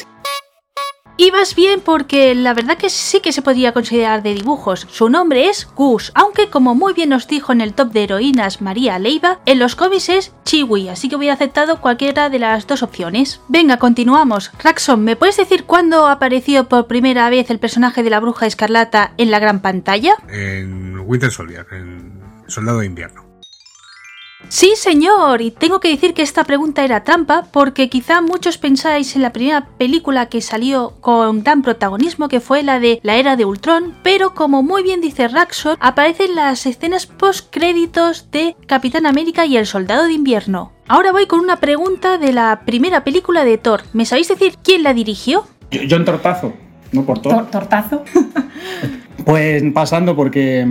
Y 1.21 1.33
vas 1.33 1.57
bien 1.57 1.81
porque 1.81 2.33
la 2.37 2.55
verdad 2.55 2.79
que 2.79 2.89
sí 2.89 3.19
que 3.19 3.33
se 3.33 3.43
podría 3.43 3.73
considerar 3.73 4.23
de 4.23 4.35
dibujos. 4.35 4.87
Su 4.89 5.09
nombre 5.09 5.49
es 5.49 5.69
Gus, 5.75 6.13
aunque 6.15 6.49
como 6.49 6.77
muy 6.77 6.93
bien 6.93 7.09
nos 7.09 7.27
dijo 7.27 7.53
en 7.53 7.61
el 7.61 7.75
top 7.75 7.91
de 7.91 8.05
heroínas 8.05 8.63
María 8.63 9.01
Leiva, 9.01 9.41
en 9.45 9.59
los 9.59 9.75
cómics 9.75 10.11
es 10.11 10.33
Chiwi, 10.45 10.89
así 10.89 11.09
que 11.09 11.17
hubiera 11.17 11.35
aceptado 11.35 11.81
cualquiera 11.81 12.31
de 12.31 12.39
las 12.39 12.69
dos 12.69 12.85
opciones. 12.85 13.41
Venga, 13.49 13.79
continuamos. 13.79 14.53
Raxon, 14.63 15.03
¿me 15.03 15.17
puedes 15.17 15.37
decir 15.37 15.65
cuándo 15.65 16.07
apareció 16.07 16.69
por 16.69 16.87
primera 16.87 17.29
vez 17.31 17.51
el 17.51 17.59
personaje 17.59 18.05
de 18.05 18.11
la 18.11 18.21
bruja 18.21 18.47
escarlata 18.47 19.13
en 19.17 19.33
la 19.33 19.41
gran 19.41 19.61
pantalla? 19.61 20.15
En 20.29 21.01
Winter 21.01 21.33
Soldier, 21.33 21.67
en 21.73 22.23
Soldado 22.47 22.79
de 22.79 22.87
Invierno. 22.87 23.28
Sí, 24.49 24.75
señor, 24.77 25.43
y 25.43 25.51
tengo 25.51 25.81
que 25.81 25.89
decir 25.89 26.15
que 26.15 26.23
esta 26.23 26.45
pregunta 26.45 26.85
era 26.85 27.03
trampa 27.03 27.47
porque 27.53 27.89
quizá 27.89 28.21
muchos 28.23 28.57
pensáis 28.57 29.15
en 29.17 29.23
la 29.23 29.33
primera 29.33 29.67
película 29.79 30.27
que 30.27 30.41
salió 30.41 30.95
con 31.01 31.43
gran 31.43 31.63
protagonismo 31.63 32.29
que 32.29 32.41
fue 32.41 32.63
la 32.63 32.79
de 32.79 33.01
la 33.03 33.17
era 33.17 33.35
de 33.37 33.45
Ultron, 33.45 33.95
pero 34.05 34.35
como 34.35 34.63
muy 34.63 34.83
bien 34.85 35.01
dice 35.01 35.27
Raxor, 35.29 35.77
aparecen 35.81 36.35
las 36.37 36.65
escenas 36.67 37.07
post 37.07 37.49
créditos 37.51 38.31
de 38.31 38.55
Capitán 38.67 39.07
América 39.07 39.45
y 39.45 39.57
el 39.57 39.67
Soldado 39.67 40.05
de 40.05 40.13
Invierno. 40.13 40.73
Ahora 40.87 41.13
voy 41.13 41.27
con 41.27 41.41
una 41.41 41.57
pregunta 41.61 42.17
de 42.17 42.33
la 42.33 42.63
primera 42.65 43.05
película 43.05 43.45
de 43.45 43.59
Thor. 43.59 43.83
¿Me 43.93 44.07
sabéis 44.07 44.29
decir 44.29 44.55
quién 44.63 44.83
la 44.85 44.95
dirigió? 44.95 45.47
John 45.91 46.05
Tortazo. 46.05 46.55
No 46.93 47.05
por 47.05 47.19
todo. 47.21 47.35
Tor- 47.35 47.51
tortazo. 47.51 48.05
Pues 49.25 49.63
pasando 49.75 50.17
porque. 50.17 50.65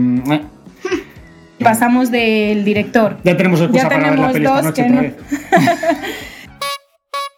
Pasamos 1.59 2.11
del 2.11 2.63
director. 2.63 3.17
Ya 3.23 3.35
tenemos 3.35 3.59
excusa 3.61 3.83
Ya 3.83 3.89
para 3.89 4.09
ver 4.11 4.19
la 4.19 4.31
tenemos 4.31 4.55
dos 4.55 4.63
noche 4.65 4.83
que 4.83 4.89
otra 4.89 4.95
no- 4.95 5.01
vez. 5.01 5.15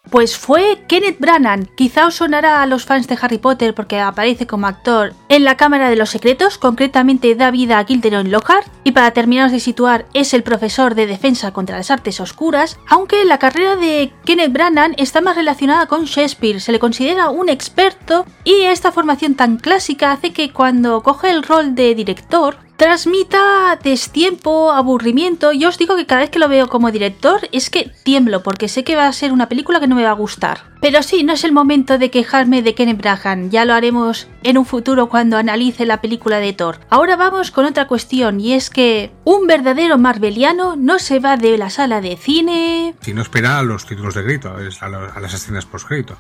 Pues 0.09 0.39
fue 0.39 0.79
Kenneth 0.87 1.19
Branagh. 1.19 1.67
Quizá 1.75 2.07
os 2.07 2.15
sonará 2.15 2.63
a 2.63 2.65
los 2.65 2.83
fans 2.83 3.07
de 3.07 3.15
Harry 3.21 3.37
Potter 3.37 3.75
porque 3.75 3.99
aparece 3.99 4.47
como 4.47 4.65
actor 4.65 5.13
en 5.29 5.43
la 5.43 5.55
Cámara 5.55 5.91
de 5.91 5.95
los 5.95 6.09
Secretos, 6.09 6.57
concretamente 6.57 7.35
da 7.35 7.51
vida 7.51 7.77
a 7.77 7.85
Gilderoy 7.85 8.23
Lockhart, 8.23 8.65
y 8.83 8.91
para 8.91 9.11
terminaros 9.11 9.51
de 9.51 9.59
situar 9.59 10.05
es 10.15 10.33
el 10.33 10.41
profesor 10.41 10.95
de 10.95 11.05
defensa 11.05 11.53
contra 11.53 11.77
las 11.77 11.91
artes 11.91 12.19
oscuras, 12.19 12.79
aunque 12.87 13.23
la 13.23 13.37
carrera 13.37 13.75
de 13.75 14.11
Kenneth 14.25 14.51
Branagh 14.51 14.95
está 14.97 15.21
más 15.21 15.35
relacionada 15.35 15.85
con 15.85 16.05
Shakespeare, 16.05 16.59
se 16.59 16.71
le 16.71 16.79
considera 16.79 17.29
un 17.29 17.47
experto 17.47 18.25
y 18.43 18.63
esta 18.63 18.91
formación 18.91 19.35
tan 19.35 19.57
clásica 19.57 20.11
hace 20.11 20.33
que 20.33 20.51
cuando 20.51 21.03
coge 21.03 21.29
el 21.29 21.43
rol 21.43 21.75
de 21.75 21.93
director 21.93 22.57
transmita 22.79 23.77
destiempo, 23.83 24.71
aburrimiento. 24.71 25.51
Yo 25.51 25.67
os 25.67 25.77
digo 25.77 25.97
que 25.97 26.05
cada 26.05 26.21
vez 26.21 26.29
que 26.29 26.39
lo 26.39 26.47
veo 26.47 26.69
como 26.69 26.91
director 26.91 27.41
es 27.51 27.69
que 27.69 27.91
tiemblo 28.03 28.41
porque 28.41 28.69
sé 28.69 28.85
que 28.85 28.95
va 28.95 29.05
a 29.05 29.11
ser 29.11 29.33
una 29.33 29.49
película 29.49 29.81
que 29.81 29.87
no 29.87 29.97
me 29.97 30.03
va 30.03 30.11
a 30.11 30.13
gustar. 30.13 30.61
Pero 30.79 31.03
sí, 31.03 31.23
no 31.23 31.33
es 31.33 31.43
el 31.43 31.51
momento 31.51 31.97
de 31.97 32.09
quejarme 32.09 32.61
de 32.61 32.75
Kenneth 32.75 32.99
Branagh, 32.99 33.49
ya 33.49 33.65
lo 33.65 33.73
haremos 33.73 34.29
en 34.43 34.57
un 34.57 34.65
futuro 34.65 35.09
cuando 35.09 35.35
analice 35.35 35.85
la 35.85 35.99
película 35.99 36.39
de 36.39 36.53
Thor. 36.53 36.79
Ahora 36.89 37.17
vamos 37.17 37.51
con 37.51 37.65
otra 37.65 37.85
cuestión 37.85 38.39
y 38.39 38.53
es 38.53 38.69
que 38.69 39.11
un 39.25 39.45
verdadero 39.45 39.97
marveliano 39.97 40.77
no 40.77 40.99
se 40.99 41.19
va 41.19 41.35
de 41.35 41.57
la 41.57 41.69
sala 41.69 41.99
de 41.99 42.15
cine 42.15 42.95
Si 43.01 43.13
no 43.13 43.21
espera 43.21 43.59
a 43.59 43.63
los 43.63 43.85
títulos 43.85 44.15
de 44.15 44.23
grito, 44.23 44.55
a, 44.55 45.19
las 45.19 45.33
escenas 45.33 45.65
post-crédito. 45.65 46.17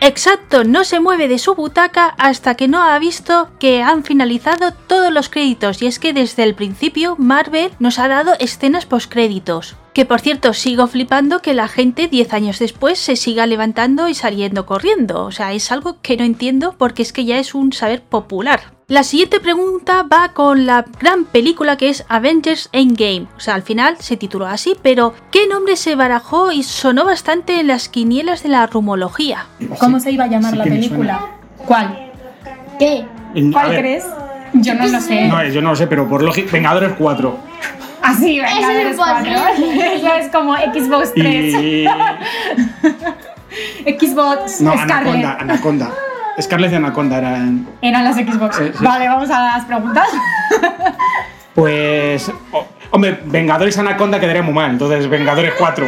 Exacto, 0.00 0.62
no 0.62 0.84
se 0.84 1.00
mueve 1.00 1.26
de 1.26 1.38
su 1.38 1.54
butaca 1.54 2.14
hasta 2.18 2.54
que 2.54 2.68
no 2.68 2.82
ha 2.82 2.98
visto 2.98 3.48
que 3.58 3.82
han 3.82 4.04
finalizado 4.04 4.72
todos 4.72 5.12
los 5.12 5.30
créditos 5.30 5.80
y 5.80 5.86
es 5.86 5.98
que 5.98 6.12
desde 6.12 6.42
el 6.42 6.54
principio 6.54 7.16
Marvel 7.18 7.72
nos 7.78 7.98
ha 7.98 8.06
dado 8.06 8.34
escenas 8.38 8.84
postcréditos. 8.84 9.76
Que 9.94 10.04
por 10.04 10.20
cierto, 10.20 10.52
sigo 10.52 10.86
flipando 10.86 11.40
que 11.40 11.54
la 11.54 11.68
gente 11.68 12.08
10 12.08 12.34
años 12.34 12.58
después 12.58 12.98
se 12.98 13.16
siga 13.16 13.46
levantando 13.46 14.08
y 14.08 14.14
saliendo 14.14 14.66
corriendo. 14.66 15.24
O 15.24 15.32
sea, 15.32 15.54
es 15.54 15.72
algo 15.72 15.96
que 16.02 16.18
no 16.18 16.24
entiendo 16.24 16.74
porque 16.76 17.00
es 17.00 17.14
que 17.14 17.24
ya 17.24 17.38
es 17.38 17.54
un 17.54 17.72
saber 17.72 18.02
popular. 18.02 18.75
La 18.88 19.02
siguiente 19.02 19.40
pregunta 19.40 20.04
va 20.04 20.28
con 20.28 20.64
la 20.64 20.84
gran 21.00 21.24
película 21.24 21.76
que 21.76 21.88
es 21.88 22.04
Avengers 22.08 22.68
Endgame. 22.70 23.26
O 23.36 23.40
sea, 23.40 23.54
al 23.54 23.62
final 23.62 23.96
se 23.98 24.16
tituló 24.16 24.46
así, 24.46 24.76
pero 24.80 25.12
¿qué 25.32 25.48
nombre 25.48 25.74
se 25.74 25.96
barajó 25.96 26.52
y 26.52 26.62
sonó 26.62 27.04
bastante 27.04 27.58
en 27.58 27.66
las 27.66 27.88
quinielas 27.88 28.44
de 28.44 28.50
la 28.50 28.64
rumología? 28.68 29.46
¿Cómo 29.80 29.98
se 29.98 30.12
iba 30.12 30.22
a 30.24 30.28
llamar 30.28 30.52
Sí 30.52 30.58
la 30.58 30.64
película? 30.64 31.20
¿Cuál? 31.66 32.12
¿Qué? 32.78 33.04
En- 33.34 33.50
¿Cuál 33.50 33.70
ver, 33.70 33.80
crees? 33.80 34.04
Yo 34.52 34.74
no 34.76 34.86
lo 34.86 35.00
sé. 35.00 35.26
No, 35.26 35.44
yo 35.48 35.60
no 35.62 35.70
lo 35.70 35.76
sé, 35.76 35.88
pero 35.88 36.08
por 36.08 36.22
lógica. 36.22 36.52
Vengadores 36.52 36.92
4. 36.96 37.36
Así, 38.02 38.38
venga, 38.38 38.52
Es 38.60 38.68
eres 38.68 38.96
cuatro. 38.96 39.32
imposible. 39.32 39.96
Eso 39.96 40.14
es 40.20 40.28
como 40.30 40.54
Xbox 40.56 41.12
3. 41.12 41.54
Y. 41.54 41.86
Xbox 43.98 44.60
No, 44.60 44.72
Scarlet. 44.74 44.90
Anaconda, 45.24 45.36
Anaconda. 45.40 45.90
Scarlet 46.40 46.72
y 46.72 46.74
Anaconda 46.76 47.18
eran. 47.18 47.66
Eran 47.82 48.04
las 48.04 48.16
Xbox. 48.16 48.56
Sí. 48.56 48.64
Vale, 48.80 49.08
vamos 49.08 49.30
a 49.30 49.40
las 49.40 49.64
preguntas. 49.64 50.08
Pues. 51.54 52.30
hombre, 52.90 53.18
Vengadores 53.24 53.78
Anaconda 53.78 54.20
quedaría 54.20 54.42
muy 54.42 54.52
mal, 54.52 54.72
entonces 54.72 55.08
Vengadores 55.08 55.54
4. 55.58 55.86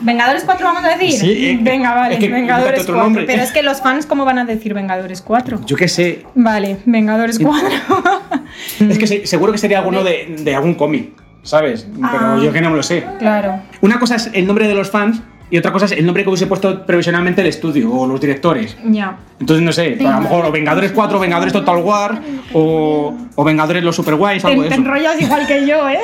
¿Vengadores 0.00 0.42
4 0.44 0.66
vamos 0.66 0.84
a 0.84 0.88
decir? 0.96 1.12
Sí, 1.12 1.46
eh, 1.50 1.58
Venga, 1.60 1.94
vale, 1.94 2.14
es 2.14 2.20
que 2.20 2.28
Vengadores 2.28 2.64
búscate 2.78 2.82
otro 2.82 2.94
4. 2.94 3.04
nombre. 3.04 3.24
Pero 3.26 3.42
es 3.42 3.52
que 3.52 3.62
los 3.62 3.82
fans, 3.82 4.06
¿cómo 4.06 4.24
van 4.24 4.38
a 4.38 4.44
decir 4.46 4.72
Vengadores 4.72 5.20
4? 5.20 5.60
Yo 5.66 5.76
qué 5.76 5.88
sé. 5.88 6.24
Vale, 6.34 6.78
Vengadores 6.86 7.38
4. 7.38 7.68
Es 8.88 8.98
que 8.98 9.06
se- 9.06 9.26
seguro 9.26 9.52
que 9.52 9.58
sería 9.58 9.78
alguno 9.80 10.02
de, 10.02 10.36
de 10.38 10.54
algún 10.54 10.74
cómic, 10.76 11.10
¿sabes? 11.42 11.86
Ah. 12.02 12.08
Pero 12.12 12.42
yo 12.42 12.52
que 12.52 12.62
no 12.62 12.70
me 12.70 12.76
lo 12.76 12.82
sé. 12.82 13.04
claro. 13.18 13.60
Una 13.82 13.98
cosa 13.98 14.14
es 14.16 14.30
el 14.32 14.46
nombre 14.46 14.66
de 14.66 14.74
los 14.74 14.90
fans 14.90 15.20
y 15.50 15.58
otra 15.58 15.72
cosa 15.72 15.84
es 15.86 15.92
el 15.92 16.04
nombre 16.04 16.22
que 16.24 16.28
hubiese 16.28 16.46
puesto 16.46 16.84
previsionalmente 16.84 17.40
el 17.40 17.46
estudio 17.46 17.92
o 17.92 18.06
los 18.06 18.20
directores. 18.20 18.76
Ya. 18.84 19.16
Entonces, 19.38 19.64
no 19.64 19.72
sé, 19.72 19.98
a 20.00 20.16
lo 20.16 20.20
mejor 20.22 20.46
o 20.46 20.52
Vengadores 20.52 20.92
4, 20.92 21.18
Vengadores 21.18 21.52
Total 21.52 21.76
War 21.78 22.20
o, 22.52 23.14
o 23.34 23.44
Vengadores 23.44 23.84
los 23.84 23.94
Super 23.94 24.16
Guays, 24.16 24.44
algo 24.44 24.62
Te, 24.62 24.68
de 24.68 24.74
te 24.74 24.80
enrollas 24.80 25.20
igual 25.20 25.46
que 25.46 25.66
yo, 25.66 25.88
¿eh? 25.88 26.00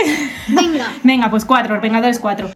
Venga. 0.48 0.92
Venga, 1.02 1.30
pues 1.30 1.44
4, 1.44 1.80
Vengadores 1.80 2.18
4. 2.18 2.50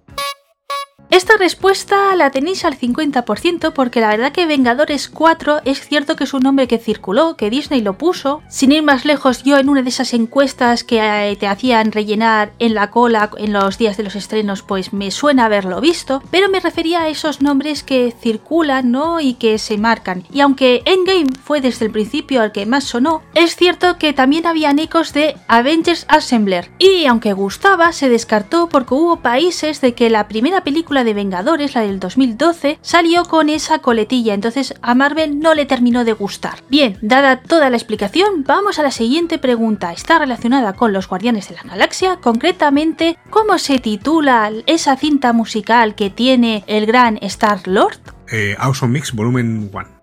Esta 1.10 1.36
respuesta 1.36 2.16
la 2.16 2.30
tenéis 2.30 2.64
al 2.64 2.78
50% 2.78 3.72
porque 3.72 4.00
la 4.00 4.08
verdad 4.08 4.32
que 4.32 4.44
Vengadores 4.44 5.08
4 5.08 5.60
es 5.64 5.86
cierto 5.86 6.16
que 6.16 6.24
es 6.24 6.34
un 6.34 6.42
nombre 6.42 6.66
que 6.66 6.78
circuló, 6.78 7.36
que 7.36 7.48
Disney 7.48 7.80
lo 7.80 7.96
puso. 7.96 8.42
Sin 8.48 8.72
ir 8.72 8.82
más 8.82 9.04
lejos, 9.04 9.44
yo 9.44 9.56
en 9.56 9.68
una 9.68 9.82
de 9.82 9.88
esas 9.88 10.14
encuestas 10.14 10.82
que 10.82 10.98
eh, 10.98 11.36
te 11.36 11.46
hacían 11.46 11.92
rellenar 11.92 12.52
en 12.58 12.74
la 12.74 12.90
cola 12.90 13.30
en 13.38 13.52
los 13.52 13.78
días 13.78 13.96
de 13.96 14.02
los 14.02 14.16
estrenos, 14.16 14.62
pues 14.62 14.92
me 14.92 15.10
suena 15.12 15.44
haberlo 15.44 15.80
visto, 15.80 16.22
pero 16.30 16.48
me 16.48 16.60
refería 16.60 17.02
a 17.02 17.08
esos 17.08 17.40
nombres 17.40 17.84
que 17.84 18.12
circulan, 18.20 18.90
¿no? 18.90 19.20
Y 19.20 19.34
que 19.34 19.58
se 19.58 19.78
marcan. 19.78 20.24
Y 20.32 20.40
aunque 20.40 20.82
Endgame 20.86 21.30
fue 21.42 21.60
desde 21.60 21.86
el 21.86 21.92
principio 21.92 22.42
el 22.42 22.52
que 22.52 22.66
más 22.66 22.84
sonó, 22.84 23.22
es 23.34 23.54
cierto 23.54 23.96
que 23.98 24.12
también 24.12 24.46
habían 24.46 24.80
ecos 24.80 25.12
de 25.12 25.36
Avengers 25.46 26.04
Assembler. 26.08 26.70
Y 26.78 27.06
aunque 27.06 27.32
gustaba, 27.32 27.92
se 27.92 28.08
descartó 28.08 28.68
porque 28.68 28.94
hubo 28.94 29.20
países 29.20 29.80
de 29.80 29.94
que 29.94 30.10
la 30.10 30.26
primera 30.26 30.64
película 30.64 30.95
de 31.04 31.14
Vengadores, 31.14 31.74
la 31.74 31.82
del 31.82 32.00
2012, 32.00 32.78
salió 32.82 33.24
con 33.24 33.48
esa 33.48 33.78
coletilla, 33.80 34.34
entonces 34.34 34.74
a 34.82 34.94
Marvel 34.94 35.38
no 35.38 35.54
le 35.54 35.66
terminó 35.66 36.04
de 36.04 36.12
gustar. 36.12 36.58
Bien, 36.68 36.98
dada 37.02 37.40
toda 37.40 37.70
la 37.70 37.76
explicación, 37.76 38.44
vamos 38.44 38.78
a 38.78 38.82
la 38.82 38.90
siguiente 38.90 39.38
pregunta. 39.38 39.92
Está 39.92 40.18
relacionada 40.18 40.74
con 40.74 40.92
los 40.92 41.08
Guardianes 41.08 41.48
de 41.48 41.56
la 41.56 41.62
Galaxia, 41.62 42.16
concretamente, 42.16 43.16
¿cómo 43.30 43.58
se 43.58 43.78
titula 43.78 44.50
esa 44.66 44.96
cinta 44.96 45.32
musical 45.32 45.94
que 45.94 46.10
tiene 46.10 46.64
el 46.66 46.86
gran 46.86 47.18
Star-Lord? 47.22 47.98
Eh, 48.30 48.56
Awesome 48.58 48.92
Mix 48.92 49.12
Volumen 49.12 49.70
1. 49.72 49.95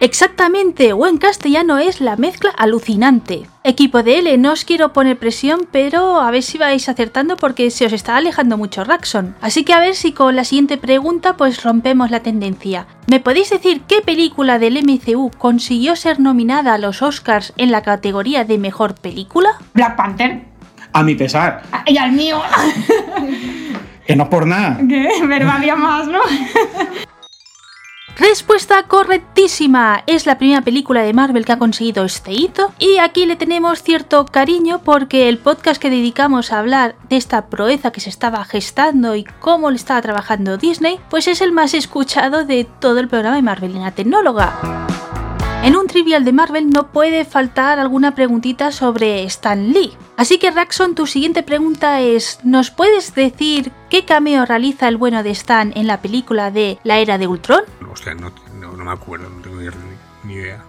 Exactamente, 0.00 0.92
o 0.92 1.06
en 1.06 1.18
castellano 1.18 1.78
es 1.78 2.00
la 2.00 2.16
mezcla 2.16 2.50
alucinante. 2.56 3.48
Equipo 3.64 4.02
de 4.02 4.18
L, 4.18 4.38
no 4.38 4.52
os 4.52 4.64
quiero 4.64 4.92
poner 4.92 5.18
presión, 5.18 5.66
pero 5.72 6.20
a 6.20 6.30
ver 6.30 6.42
si 6.42 6.56
vais 6.56 6.88
acertando 6.88 7.36
porque 7.36 7.70
se 7.70 7.86
os 7.86 7.92
está 7.92 8.16
alejando 8.16 8.56
mucho 8.56 8.84
Raxon. 8.84 9.34
Así 9.40 9.64
que 9.64 9.74
a 9.74 9.80
ver 9.80 9.96
si 9.96 10.12
con 10.12 10.36
la 10.36 10.44
siguiente 10.44 10.78
pregunta 10.78 11.36
pues 11.36 11.64
rompemos 11.64 12.10
la 12.12 12.20
tendencia. 12.20 12.86
¿Me 13.08 13.18
podéis 13.18 13.50
decir 13.50 13.82
qué 13.88 14.00
película 14.00 14.58
del 14.58 14.82
MCU 14.84 15.30
consiguió 15.36 15.96
ser 15.96 16.20
nominada 16.20 16.74
a 16.74 16.78
los 16.78 17.02
Oscars 17.02 17.52
en 17.56 17.72
la 17.72 17.82
categoría 17.82 18.44
de 18.44 18.58
mejor 18.58 18.94
película? 18.94 19.50
Black 19.74 19.96
Panther. 19.96 20.44
A 20.92 21.02
mi 21.02 21.16
pesar. 21.16 21.62
Y 21.86 21.96
al 21.98 22.12
mío. 22.12 22.40
Que 24.08 24.16
no 24.16 24.22
es 24.22 24.30
por 24.30 24.46
nada. 24.46 24.78
¿Qué? 24.88 25.06
Pero 25.28 25.50
había 25.50 25.76
más, 25.76 26.08
¿no? 26.08 26.20
Respuesta 28.18 28.82
correctísima. 28.82 30.02
Es 30.08 30.26
la 30.26 30.38
primera 30.38 30.62
película 30.62 31.02
de 31.02 31.12
Marvel 31.12 31.44
que 31.44 31.52
ha 31.52 31.58
conseguido 31.58 32.04
este 32.04 32.32
hito 32.32 32.72
y 32.80 32.98
aquí 32.98 33.26
le 33.26 33.36
tenemos 33.36 33.84
cierto 33.84 34.26
cariño 34.26 34.80
porque 34.82 35.28
el 35.28 35.38
podcast 35.38 35.80
que 35.80 35.88
dedicamos 35.88 36.50
a 36.52 36.58
hablar 36.58 36.96
de 37.08 37.16
esta 37.16 37.46
proeza 37.46 37.92
que 37.92 38.00
se 38.00 38.10
estaba 38.10 38.44
gestando 38.44 39.14
y 39.14 39.22
cómo 39.38 39.70
le 39.70 39.76
estaba 39.76 40.02
trabajando 40.02 40.56
Disney, 40.56 40.98
pues 41.10 41.28
es 41.28 41.40
el 41.40 41.52
más 41.52 41.74
escuchado 41.74 42.44
de 42.44 42.64
todo 42.64 42.98
el 42.98 43.06
programa 43.06 43.36
de 43.36 43.42
Marvelina 43.42 43.92
Tecnóloga. 43.92 44.58
En 45.62 45.76
un 45.76 45.88
trivial 45.88 46.24
de 46.24 46.32
Marvel 46.32 46.70
no 46.70 46.92
puede 46.92 47.24
faltar 47.24 47.78
alguna 47.78 48.14
preguntita 48.14 48.70
sobre 48.70 49.24
Stan 49.24 49.72
Lee. 49.72 49.92
Así 50.16 50.38
que 50.38 50.50
Raxon, 50.50 50.94
tu 50.94 51.06
siguiente 51.06 51.42
pregunta 51.42 52.00
es, 52.00 52.38
¿nos 52.44 52.70
puedes 52.70 53.14
decir 53.14 53.72
qué 53.90 54.04
cameo 54.04 54.46
realiza 54.46 54.88
el 54.88 54.96
bueno 54.96 55.22
de 55.22 55.30
Stan 55.30 55.72
en 55.74 55.86
la 55.86 56.00
película 56.00 56.50
de 56.50 56.78
La 56.84 56.98
Era 56.98 57.18
de 57.18 57.26
Ultron? 57.26 57.64
Hostia, 57.92 58.14
no, 58.14 58.32
no, 58.60 58.72
no 58.72 58.84
me 58.84 58.92
acuerdo, 58.92 59.28
no 59.28 59.42
tengo 59.42 59.60
ni, 59.60 59.68
ni 60.24 60.34
idea. 60.34 60.64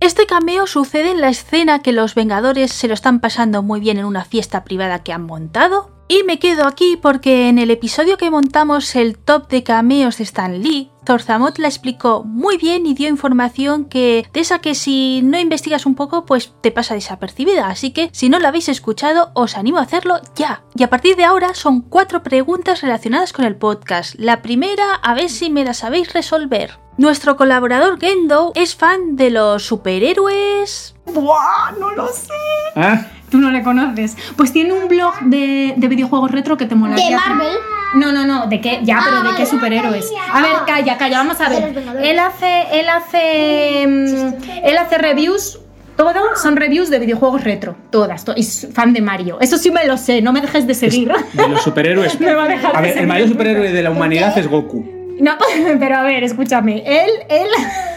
Este 0.00 0.26
cameo 0.26 0.66
sucede 0.66 1.10
en 1.10 1.20
la 1.20 1.28
escena 1.28 1.80
que 1.80 1.92
los 1.92 2.14
Vengadores 2.14 2.72
se 2.72 2.88
lo 2.88 2.94
están 2.94 3.20
pasando 3.20 3.62
muy 3.62 3.80
bien 3.80 3.98
en 3.98 4.04
una 4.04 4.24
fiesta 4.24 4.64
privada 4.64 5.02
que 5.02 5.12
han 5.12 5.22
montado. 5.22 5.97
Y 6.10 6.22
me 6.22 6.38
quedo 6.38 6.66
aquí 6.66 6.96
porque 6.96 7.50
en 7.50 7.58
el 7.58 7.70
episodio 7.70 8.16
que 8.16 8.30
montamos 8.30 8.96
el 8.96 9.18
top 9.18 9.48
de 9.48 9.62
cameos 9.62 10.16
de 10.16 10.24
Stan 10.24 10.62
Lee, 10.62 10.90
Zorzamot 11.06 11.58
la 11.58 11.68
explicó 11.68 12.24
muy 12.24 12.56
bien 12.56 12.86
y 12.86 12.94
dio 12.94 13.10
información 13.10 13.84
que 13.84 14.26
de 14.32 14.40
esa 14.40 14.60
que 14.60 14.74
si 14.74 15.20
no 15.22 15.38
investigas 15.38 15.84
un 15.84 15.94
poco 15.94 16.24
pues 16.24 16.54
te 16.62 16.70
pasa 16.70 16.94
desapercibida. 16.94 17.68
Así 17.68 17.90
que 17.90 18.08
si 18.12 18.30
no 18.30 18.38
lo 18.38 18.48
habéis 18.48 18.70
escuchado 18.70 19.32
os 19.34 19.58
animo 19.58 19.76
a 19.76 19.82
hacerlo 19.82 20.18
ya. 20.34 20.62
Y 20.74 20.82
a 20.82 20.88
partir 20.88 21.14
de 21.14 21.24
ahora 21.24 21.52
son 21.52 21.82
cuatro 21.82 22.22
preguntas 22.22 22.80
relacionadas 22.80 23.34
con 23.34 23.44
el 23.44 23.56
podcast. 23.56 24.14
La 24.16 24.40
primera 24.40 24.94
a 24.94 25.12
ver 25.12 25.28
si 25.28 25.50
me 25.50 25.62
la 25.62 25.74
sabéis 25.74 26.14
resolver. 26.14 26.78
Nuestro 26.96 27.36
colaborador 27.36 28.00
Gendo 28.00 28.52
es 28.54 28.74
fan 28.74 29.14
de 29.16 29.28
los 29.28 29.62
superhéroes. 29.62 30.94
¡Buah! 31.04 31.72
No 31.78 31.90
lo 31.92 32.08
sé. 32.08 32.32
¿Eh? 32.76 33.17
Tú 33.30 33.38
no 33.38 33.50
le 33.50 33.62
conoces. 33.62 34.16
Pues 34.36 34.52
tiene 34.52 34.72
un 34.72 34.88
blog 34.88 35.20
de, 35.22 35.74
de 35.76 35.88
videojuegos 35.88 36.30
retro 36.30 36.56
que 36.56 36.66
te 36.66 36.74
mola. 36.74 36.94
¿De 36.96 37.10
Marvel? 37.14 37.56
No, 37.94 38.12
no, 38.12 38.26
no, 38.26 38.46
de 38.48 38.60
qué, 38.60 38.80
ya, 38.82 38.98
Ah, 38.98 39.02
pero 39.04 39.16
de 39.18 39.22
vale. 39.24 39.36
qué 39.38 39.46
superhéroes. 39.46 40.10
Ah, 40.30 40.38
A 40.38 40.42
ver, 40.42 40.52
calla, 40.66 40.98
calla, 40.98 41.18
vamos 41.18 41.40
a 41.40 41.48
ver. 41.48 41.74
Él 42.02 42.18
hace, 42.18 42.64
él 42.80 42.86
hace, 42.88 43.86
mm, 43.86 44.64
él 44.64 44.76
hace 44.78 44.98
reviews. 44.98 45.58
Todo 45.96 46.14
son 46.36 46.56
reviews 46.56 46.90
de 46.90 46.98
videojuegos 47.00 47.42
retro, 47.42 47.74
todas. 47.90 48.24
to- 48.24 48.34
y 48.36 48.44
fan 48.44 48.92
de 48.92 49.00
Mario. 49.00 49.38
Eso 49.40 49.58
sí 49.58 49.70
me 49.72 49.84
lo 49.84 49.96
sé, 49.96 50.22
no 50.22 50.32
me 50.32 50.40
dejes 50.40 50.66
de 50.66 50.74
seguir. 50.74 51.10
De 51.32 51.48
los 51.48 51.60
superhéroes. 51.62 52.20
Me 52.20 52.34
va 52.34 52.44
a 52.44 52.48
dejar 52.48 52.76
A 52.76 52.80
de 52.82 52.88
ver, 52.88 52.98
el 52.98 53.06
mayor 53.08 53.28
superhéroe 53.28 53.72
de 53.72 53.82
la 53.82 53.90
humanidad 53.90 54.36
es 54.38 54.46
Goku. 54.48 54.86
No, 55.20 55.32
pero 55.80 55.96
a 55.96 56.02
ver, 56.04 56.22
escúchame. 56.22 56.84
Él, 56.86 57.10
él. 57.28 57.48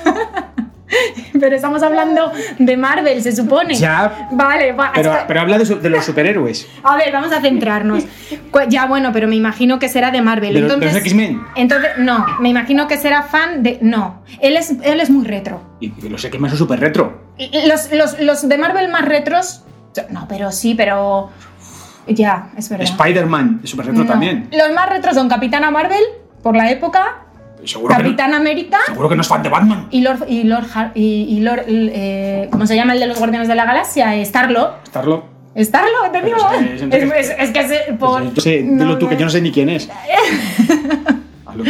pero 1.40 1.56
estamos 1.56 1.84
hablando 1.84 2.32
de 2.60 2.78
Marvel, 2.78 3.22
se 3.22 3.36
supone. 3.36 3.76
Ya. 3.76 4.30
Vale, 4.32 4.74
va. 4.74 4.92
Pero, 4.94 5.42
habla 5.42 5.58
de, 5.58 5.90
los 5.90 6.06
superhéroes. 6.06 6.68
A 6.84 6.98
ver, 6.98 7.12
vamos 7.12 7.32
a 7.32 7.42
centrarnos. 7.42 8.04
Ya, 8.70 8.86
bueno, 8.86 9.12
pero 9.14 9.28
me 9.28 9.36
imagino 9.36 9.80
que 9.80 9.90
será 9.90 10.12
de 10.12 10.22
Marvel. 10.22 10.54
De 10.54 10.60
entonces, 10.60 10.96
X-Men. 10.96 11.42
Entonces, 11.56 11.92
no, 11.98 12.26
me 12.40 12.50
imagino 12.50 12.88
que 12.88 12.98
será 12.98 13.24
fan 13.24 13.64
de. 13.64 13.80
No, 13.82 14.24
él 14.40 14.58
es, 14.58 14.72
él 14.84 15.00
es 15.00 15.10
muy 15.10 15.26
retro. 15.26 15.62
Y 15.80 15.94
y 16.02 16.10
los 16.10 16.24
X-Men 16.24 16.50
son 16.50 16.58
súper 16.58 16.80
retro. 16.80 17.22
Los, 17.68 17.92
los, 17.92 18.20
los 18.20 18.48
de 18.48 18.58
Marvel 18.58 18.90
más 18.90 19.06
retros. 19.06 19.64
No, 20.10 20.28
pero 20.28 20.52
sí, 20.52 20.76
pero. 20.76 21.30
Ya, 22.08 22.50
es 22.58 22.70
verdad. 22.70 22.86
Spider-Man 22.86 23.62
es 23.64 23.70
súper 23.70 23.88
retro 23.88 24.04
No. 24.04 24.10
también. 24.10 24.50
Los 24.52 24.72
más 24.74 24.90
retros 24.90 25.16
son 25.16 25.30
Capitana 25.30 25.70
Marvel, 25.72 26.02
por 26.42 26.56
la 26.56 26.72
época, 26.72 27.26
Seguro 27.66 27.96
que, 27.96 28.02
Capitán 28.04 28.32
no, 28.32 28.38
América 28.38 28.78
seguro 28.88 29.10
que 29.10 29.16
no 29.16 29.22
es 29.22 29.28
fan 29.28 29.44
de 29.44 29.50
Batman. 29.50 29.88
y 29.92 30.02
Lord. 30.02 30.26
Y 30.28 30.44
Lord, 30.44 30.66
Har- 30.74 30.92
y, 30.96 31.26
y 31.30 31.40
Lord 31.42 31.64
eh, 31.68 32.48
¿Cómo 32.52 32.66
se 32.66 32.76
llama 32.76 32.94
el 32.94 33.00
de 33.00 33.08
los 33.08 33.18
Guardianes 33.20 33.48
de 33.48 33.56
la 33.56 33.66
Galaxia? 33.66 34.16
Star-Lord. 34.16 34.72
Estarlo. 34.86 35.24
Star-Lord, 35.54 36.12
te 36.12 36.22
digo. 36.22 36.38
es 36.38 36.82
que- 36.82 36.98
Es, 37.20 37.30
es- 37.30 37.36
es 37.40 37.50
que 37.52 37.68
se- 37.68 37.94
por- 37.94 38.34
Yo 38.34 38.42
sé, 38.42 38.64
no, 38.64 38.84
dilo 38.84 38.98
tú, 38.98 39.08
que 39.10 39.16
yo 39.18 39.26
no 39.26 39.30
sé 39.32 39.42
ni 39.42 39.52
quién 39.52 39.70
es. 39.70 39.90
Hazlo 41.46 41.64
tú. 41.64 41.70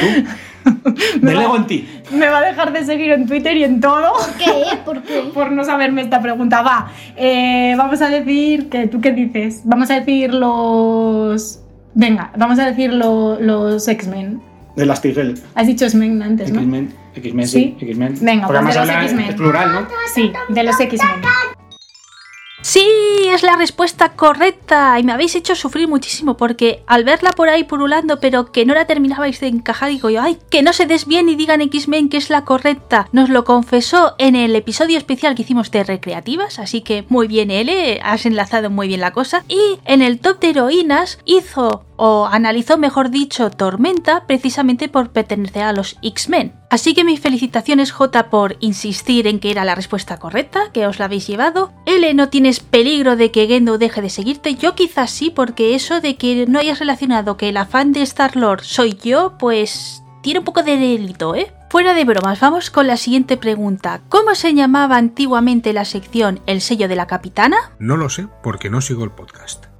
Delego 1.21 1.55
en 1.57 1.65
ti. 1.65 1.87
Me 2.11 2.27
va 2.29 2.37
a 2.39 2.41
dejar 2.41 2.71
de 2.71 2.83
seguir 2.85 3.11
en 3.11 3.25
Twitter 3.25 3.57
y 3.57 3.63
en 3.63 3.79
todo. 3.81 4.13
¿Qué? 4.37 4.77
¿Por 4.85 5.01
qué? 5.01 5.21
por 5.33 5.51
no 5.51 5.63
saberme 5.63 6.01
esta 6.01 6.21
pregunta. 6.21 6.61
Va, 6.61 6.91
eh, 7.17 7.73
vamos 7.77 8.01
a 8.01 8.09
decir 8.09 8.69
que 8.69 8.87
tú 8.87 9.01
qué 9.01 9.11
dices. 9.11 9.61
Vamos 9.65 9.89
a 9.89 9.95
decir 9.99 10.33
los. 10.33 11.59
Venga, 11.93 12.31
vamos 12.37 12.59
a 12.59 12.65
decir 12.65 12.93
lo- 12.93 13.39
los 13.39 13.87
X-Men. 13.87 14.41
De 14.75 14.85
las 14.85 15.01
Tigel. 15.01 15.37
Has 15.55 15.67
dicho 15.67 15.85
X-Men 15.85 16.21
antes, 16.21 16.51
¿no? 16.51 16.59
X-Men. 16.61 16.93
X-Men, 17.15 17.47
Sí. 17.47 17.75
X-Men. 17.79 18.15
Venga, 18.21 18.47
Porque 18.47 18.63
pues 18.63 18.77
además 18.77 18.87
de 18.87 19.01
los 19.01 19.11
X-Men. 19.11 19.29
es 19.29 19.35
plural, 19.35 19.73
¿no? 19.73 19.87
Sí, 20.13 20.31
de 20.49 20.63
los 20.63 20.79
X-Men. 20.79 21.09
Sí, 22.63 22.87
es 23.27 23.41
la 23.41 23.55
respuesta 23.55 24.09
correcta 24.09 24.99
y 24.99 25.03
me 25.03 25.13
habéis 25.13 25.35
hecho 25.35 25.55
sufrir 25.55 25.87
muchísimo 25.87 26.37
porque 26.37 26.83
al 26.85 27.03
verla 27.03 27.31
por 27.31 27.49
ahí 27.49 27.63
purulando 27.63 28.19
pero 28.19 28.51
que 28.51 28.67
no 28.67 28.75
la 28.75 28.85
terminabais 28.85 29.39
de 29.39 29.47
encajar 29.47 29.89
digo 29.89 30.11
yo, 30.11 30.21
ay, 30.21 30.37
que 30.51 30.61
no 30.61 30.71
se 30.71 30.85
desvíen 30.85 31.27
y 31.27 31.35
digan 31.35 31.61
X-Men 31.61 32.07
que 32.07 32.17
es 32.17 32.29
la 32.29 32.45
correcta. 32.45 33.07
Nos 33.13 33.29
lo 33.29 33.45
confesó 33.45 34.13
en 34.19 34.35
el 34.35 34.55
episodio 34.55 34.99
especial 34.99 35.33
que 35.33 35.41
hicimos 35.41 35.71
de 35.71 35.83
recreativas, 35.83 36.59
así 36.59 36.81
que 36.81 37.03
muy 37.09 37.27
bien 37.27 37.49
L, 37.49 37.99
has 38.03 38.27
enlazado 38.27 38.69
muy 38.69 38.87
bien 38.87 39.01
la 39.01 39.11
cosa. 39.11 39.43
Y 39.47 39.79
en 39.85 40.03
el 40.03 40.19
top 40.19 40.39
de 40.39 40.51
heroínas 40.51 41.17
hizo 41.25 41.85
o 41.95 42.27
analizó 42.27 42.77
mejor 42.77 43.09
dicho 43.09 43.49
Tormenta 43.49 44.25
precisamente 44.27 44.87
por 44.87 45.09
pertenecer 45.09 45.63
a 45.63 45.73
los 45.73 45.97
X-Men. 46.03 46.60
Así 46.71 46.93
que 46.93 47.03
mis 47.03 47.19
felicitaciones 47.19 47.91
J 47.91 48.29
por 48.29 48.55
insistir 48.61 49.27
en 49.27 49.41
que 49.41 49.51
era 49.51 49.65
la 49.65 49.75
respuesta 49.75 50.19
correcta, 50.19 50.71
que 50.71 50.87
os 50.87 50.99
la 50.99 51.05
habéis 51.05 51.27
llevado. 51.27 51.73
L, 51.85 52.13
no 52.13 52.29
tienes 52.29 52.61
peligro 52.61 53.17
de 53.17 53.29
que 53.29 53.45
Gendo 53.45 53.77
deje 53.77 54.01
de 54.01 54.09
seguirte. 54.09 54.55
Yo 54.55 54.73
quizás 54.73 55.11
sí, 55.11 55.31
porque 55.31 55.75
eso 55.75 55.99
de 55.99 56.15
que 56.15 56.45
no 56.47 56.59
hayas 56.59 56.79
relacionado 56.79 57.35
que 57.35 57.49
el 57.49 57.57
afán 57.57 57.91
de 57.91 58.01
Star-Lord 58.03 58.63
soy 58.63 58.93
yo, 59.03 59.37
pues 59.37 60.01
tiene 60.21 60.39
un 60.39 60.45
poco 60.45 60.63
de 60.63 60.77
delito, 60.77 61.35
¿eh? 61.35 61.51
Fuera 61.69 61.93
de 61.93 62.05
bromas, 62.05 62.39
vamos 62.39 62.69
con 62.69 62.87
la 62.87 62.95
siguiente 62.95 63.35
pregunta. 63.35 63.99
¿Cómo 64.07 64.33
se 64.33 64.53
llamaba 64.53 64.95
antiguamente 64.95 65.73
la 65.73 65.83
sección 65.83 66.39
El 66.45 66.61
sello 66.61 66.87
de 66.87 66.95
la 66.95 67.05
capitana? 67.05 67.57
No 67.79 67.97
lo 67.97 68.07
sé 68.07 68.29
porque 68.41 68.69
no 68.69 68.79
sigo 68.79 69.03
el 69.03 69.11
podcast. 69.11 69.70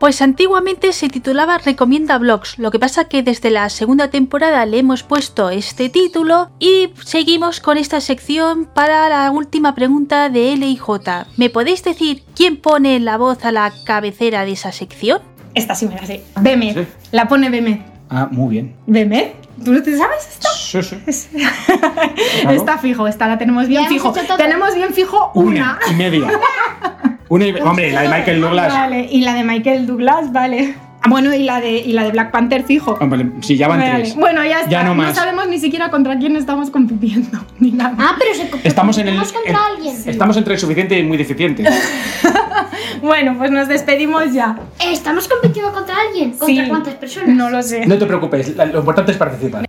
Pues 0.00 0.22
antiguamente 0.22 0.94
se 0.94 1.10
titulaba 1.10 1.58
Recomienda 1.58 2.16
Blogs, 2.16 2.58
lo 2.58 2.70
que 2.70 2.78
pasa 2.78 3.04
que 3.04 3.22
desde 3.22 3.50
la 3.50 3.68
segunda 3.68 4.08
temporada 4.08 4.64
le 4.64 4.78
hemos 4.78 5.02
puesto 5.02 5.50
este 5.50 5.90
título 5.90 6.48
y 6.58 6.88
seguimos 7.04 7.60
con 7.60 7.76
esta 7.76 8.00
sección 8.00 8.64
para 8.64 9.10
la 9.10 9.30
última 9.30 9.74
pregunta 9.74 10.30
de 10.30 10.54
L 10.54 10.66
y 10.66 10.78
J. 10.78 11.26
¿Me 11.36 11.50
podéis 11.50 11.84
decir 11.84 12.22
quién 12.34 12.56
pone 12.56 12.98
la 12.98 13.18
voz 13.18 13.44
a 13.44 13.52
la 13.52 13.74
cabecera 13.84 14.46
de 14.46 14.52
esa 14.52 14.72
sección? 14.72 15.20
Esta 15.54 15.74
sí 15.74 15.84
me 15.84 15.96
la 15.96 16.06
sé. 16.06 16.24
Bemet. 16.40 16.78
Sí. 16.78 16.86
La 17.12 17.28
pone 17.28 17.50
Bemet. 17.50 17.82
Ah, 18.08 18.26
muy 18.30 18.52
bien. 18.52 18.74
¿Bemet? 18.86 19.34
¿Tú 19.62 19.70
no 19.70 19.82
te 19.82 19.98
sabes 19.98 20.26
esto? 20.30 20.48
Sí, 20.56 21.12
sí. 21.12 21.28
Está 22.48 22.78
fijo, 22.78 23.06
esta 23.06 23.28
la 23.28 23.36
tenemos 23.36 23.68
bien 23.68 23.84
fijo. 23.84 24.14
Tenemos 24.38 24.74
bien 24.74 24.94
fijo 24.94 25.30
una. 25.34 25.78
Una 25.84 25.92
y 25.92 25.94
media. 25.94 26.30
Una 27.30 27.46
y 27.46 27.52
Hombre, 27.60 27.90
la 27.92 28.02
de 28.02 28.08
Michael 28.08 28.40
Douglas. 28.40 28.72
Vale, 28.72 29.08
y 29.10 29.20
la 29.22 29.34
de 29.34 29.44
Michael 29.44 29.86
Douglas, 29.86 30.32
vale. 30.32 30.74
Ah, 31.02 31.08
bueno, 31.08 31.32
y 31.34 31.44
la 31.44 31.60
de, 31.62 31.70
y 31.78 31.92
la 31.94 32.02
de 32.04 32.10
Black 32.10 32.30
Panther, 32.30 32.62
fijo. 32.64 32.98
Hombre, 33.00 33.24
sí, 33.40 33.56
ya 33.56 33.68
van 33.68 33.78
Vale. 33.80 34.00
tres. 34.02 34.16
Bueno, 34.16 34.44
ya 34.44 34.58
está. 34.58 34.70
Ya 34.70 34.82
no 34.82 34.94
más. 34.94 35.16
sabemos 35.16 35.48
ni 35.48 35.58
siquiera 35.58 35.90
contra 35.90 36.18
quién 36.18 36.36
estamos 36.36 36.70
compitiendo, 36.70 37.38
ni 37.58 37.70
nada. 37.70 37.94
Ah, 37.98 38.16
pero 38.18 38.34
se 38.34 38.68
Estamos 38.68 38.98
en 38.98 39.08
el. 39.08 39.16
contra 39.16 39.40
en- 39.46 39.56
alguien. 39.56 39.96
Estamos 40.04 40.36
entre 40.36 40.58
suficiente 40.58 40.98
y 40.98 41.02
muy 41.04 41.16
deficiente. 41.16 41.64
Bueno, 43.02 43.34
pues 43.38 43.50
nos 43.50 43.66
despedimos 43.68 44.32
ya. 44.34 44.58
¿Estamos 44.92 45.26
compitiendo 45.28 45.72
contra 45.72 45.94
alguien? 46.08 46.32
¿Contra 46.32 46.46
Sí. 46.64 46.68
cuántas 46.68 46.94
personas? 46.94 47.30
No 47.30 47.48
lo 47.48 47.62
sé. 47.62 47.86
No 47.86 47.96
te 47.96 48.04
preocupes, 48.04 48.54
lo 48.56 48.78
importante 48.78 49.12
es 49.12 49.18
participar. 49.18 49.64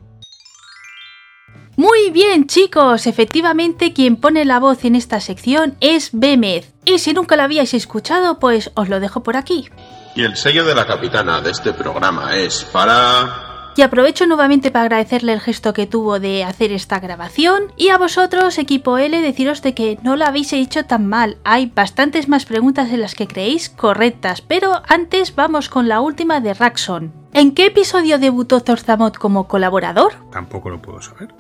Muy 1.78 2.12
bien 2.12 2.48
chicos, 2.48 3.08
efectivamente 3.08 3.94
quien 3.94 4.16
pone 4.18 4.46
la 4.46 4.60
voz 4.60 4.84
en 4.86 4.96
esta 4.96 5.20
sección 5.20 5.76
es 5.80 6.10
Bémez. 6.14 6.72
Y 6.86 7.00
si 7.00 7.14
nunca 7.14 7.36
la 7.36 7.46
habíais 7.46 7.74
escuchado, 7.74 8.40
pues 8.40 8.72
os 8.76 8.90
lo 8.90 9.00
dejo 9.00 9.24
por 9.24 9.38
aquí. 9.38 9.70
Y 10.16 10.24
el 10.24 10.36
sello 10.36 10.66
de 10.66 10.76
la 10.76 10.86
capitana 10.86 11.42
de 11.42 11.52
este 11.52 11.74
programa 11.74 12.36
es 12.36 12.66
para... 12.66 13.51
Y 13.76 13.84
aprovecho 13.84 14.26
nuevamente 14.28 14.70
para 14.70 14.84
agradecerle 14.86 15.34
el 15.34 15.40
gesto 15.40 15.74
que 15.74 15.88
tuvo 15.88 16.20
de 16.20 16.44
hacer 16.44 16.72
esta 16.72 17.00
grabación 17.00 17.72
y 17.78 17.90
a 17.90 17.98
vosotros, 17.98 18.58
equipo 18.58 18.98
L, 18.98 19.22
deciros 19.22 19.62
de 19.62 19.74
que 19.74 19.98
no 20.04 20.16
lo 20.16 20.26
habéis 20.26 20.52
hecho 20.54 20.86
tan 20.86 21.08
mal. 21.08 21.38
Hay 21.44 21.72
bastantes 21.74 22.28
más 22.28 22.46
preguntas 22.46 22.92
de 22.92 22.98
las 22.98 23.16
que 23.16 23.28
creéis 23.28 23.70
correctas, 23.70 24.42
pero 24.42 24.82
antes 24.88 25.36
vamos 25.36 25.70
con 25.70 25.88
la 25.88 26.02
última 26.02 26.42
de 26.42 26.54
Raxon. 26.54 27.14
¿En 27.34 27.54
qué 27.54 27.68
episodio 27.68 28.20
debutó 28.20 28.60
Zorzamot 28.60 29.18
como 29.18 29.48
colaborador? 29.48 30.14
Tampoco 30.32 30.70
lo 30.70 30.82
puedo 30.82 31.02
saber. 31.02 31.34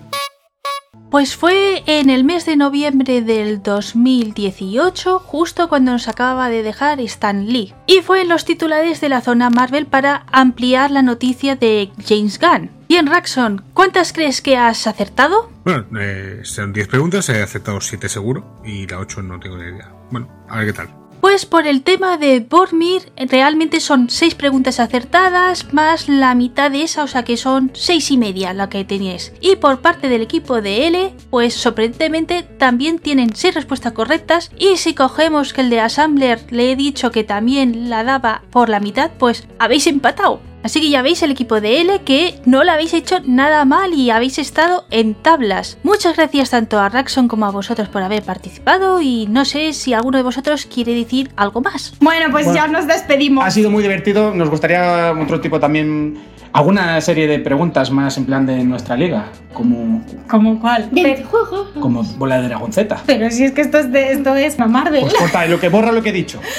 Pues 1.11 1.35
fue 1.35 1.83
en 1.87 2.09
el 2.09 2.23
mes 2.23 2.45
de 2.45 2.55
noviembre 2.55 3.21
del 3.21 3.61
2018, 3.61 5.19
justo 5.19 5.67
cuando 5.67 5.91
nos 5.91 6.07
acababa 6.07 6.47
de 6.47 6.63
dejar 6.63 7.01
Stan 7.01 7.47
Lee. 7.47 7.73
Y 7.85 7.99
fue 7.99 8.21
en 8.21 8.29
los 8.29 8.45
titulares 8.45 9.01
de 9.01 9.09
la 9.09 9.19
zona 9.19 9.49
Marvel 9.49 9.87
para 9.87 10.25
ampliar 10.31 10.89
la 10.89 11.01
noticia 11.01 11.57
de 11.57 11.91
James 12.07 12.39
Gunn. 12.39 12.69
Bien, 12.87 13.07
Raxon, 13.07 13.61
¿cuántas 13.73 14.13
crees 14.13 14.41
que 14.41 14.55
has 14.55 14.87
acertado? 14.87 15.51
Bueno, 15.65 15.85
eh, 15.99 16.39
son 16.43 16.71
10 16.71 16.87
preguntas, 16.87 17.27
he 17.27 17.43
aceptado 17.43 17.81
7 17.81 18.07
seguro 18.07 18.61
y 18.63 18.87
la 18.87 18.99
8 18.99 19.21
no 19.21 19.37
tengo 19.37 19.57
ni 19.57 19.65
idea. 19.65 19.91
Bueno, 20.11 20.29
a 20.47 20.59
ver 20.59 20.67
qué 20.67 20.73
tal. 20.73 21.00
Pues 21.21 21.45
por 21.45 21.67
el 21.67 21.83
tema 21.83 22.17
de 22.17 22.39
Bormir, 22.39 23.11
realmente 23.15 23.79
son 23.79 24.09
6 24.09 24.33
preguntas 24.33 24.79
acertadas 24.79 25.71
más 25.71 26.09
la 26.09 26.33
mitad 26.33 26.71
de 26.71 26.81
esa, 26.81 27.03
o 27.03 27.07
sea 27.07 27.23
que 27.23 27.37
son 27.37 27.69
6 27.75 28.09
y 28.09 28.17
media 28.17 28.53
la 28.53 28.69
que 28.69 28.83
teníais. 28.83 29.31
Y 29.39 29.55
por 29.57 29.81
parte 29.81 30.09
del 30.09 30.23
equipo 30.23 30.63
de 30.63 30.87
L, 30.87 31.13
pues 31.29 31.53
sorprendentemente 31.53 32.41
también 32.41 32.97
tienen 32.97 33.35
6 33.35 33.53
respuestas 33.53 33.93
correctas. 33.93 34.51
Y 34.57 34.77
si 34.77 34.95
cogemos 34.95 35.53
que 35.53 35.61
el 35.61 35.69
de 35.69 35.79
Assembler 35.79 36.43
le 36.49 36.71
he 36.71 36.75
dicho 36.75 37.11
que 37.11 37.23
también 37.23 37.91
la 37.91 38.03
daba 38.03 38.41
por 38.49 38.69
la 38.69 38.79
mitad, 38.79 39.11
pues 39.19 39.47
habéis 39.59 39.85
empatado. 39.85 40.41
Así 40.63 40.79
que 40.79 40.89
ya 40.89 41.01
veis 41.01 41.21
el 41.23 41.31
equipo 41.31 41.59
de 41.59 41.81
L 41.81 42.01
que 42.05 42.35
no 42.45 42.63
lo 42.63 42.71
habéis 42.71 42.93
hecho 42.93 43.19
nada 43.25 43.65
mal 43.65 43.93
y 43.93 44.09
habéis 44.11 44.37
estado 44.37 44.85
en 44.91 45.15
tablas. 45.15 45.77
Muchas 45.83 46.15
gracias 46.15 46.51
tanto 46.51 46.79
a 46.79 46.89
Raxon 46.89 47.27
como 47.27 47.45
a 47.45 47.51
vosotros 47.51 47.89
por 47.89 48.03
haber 48.03 48.23
participado 48.23 49.01
y 49.01 49.27
no 49.27 49.45
sé 49.45 49.73
si 49.73 49.93
alguno 49.93 50.17
de 50.17 50.23
vosotros 50.23 50.67
quiere 50.71 50.93
decir 50.93 51.31
algo 51.35 51.61
más. 51.61 51.93
Bueno, 51.99 52.27
pues 52.31 52.45
Bueno, 52.45 52.59
ya 52.61 52.67
nos 52.67 52.87
despedimos. 52.87 53.45
Ha 53.45 53.51
sido 53.51 53.69
muy 53.71 53.81
divertido. 53.83 54.33
Nos 54.33 54.49
gustaría 54.49 55.13
otro 55.19 55.39
tipo 55.41 55.59
también. 55.59 56.19
Alguna 56.53 56.99
serie 56.99 57.27
de 57.27 57.39
preguntas 57.39 57.91
más 57.91 58.17
en 58.17 58.25
plan 58.25 58.45
de 58.45 58.61
nuestra 58.65 58.97
liga. 58.97 59.27
Como, 59.53 60.03
¿Cómo 60.29 60.59
cuál? 60.59 60.89
Pero, 60.93 61.23
como 61.79 62.03
bola 62.03 62.41
de 62.41 62.49
Dragón 62.49 62.73
Z. 62.73 63.03
pero 63.05 63.31
si 63.31 63.45
es 63.45 63.53
que 63.53 63.61
esto 63.61 63.79
es, 63.79 63.89
de, 63.89 64.11
esto 64.11 64.35
es 64.35 64.59
Marvel. 64.59 64.99
Pues 65.01 65.13
corta, 65.13 65.45
lo 65.45 65.61
que 65.61 65.69
borra 65.69 65.93
lo 65.93 66.03
que 66.03 66.09
he 66.09 66.13
dicho. 66.13 66.41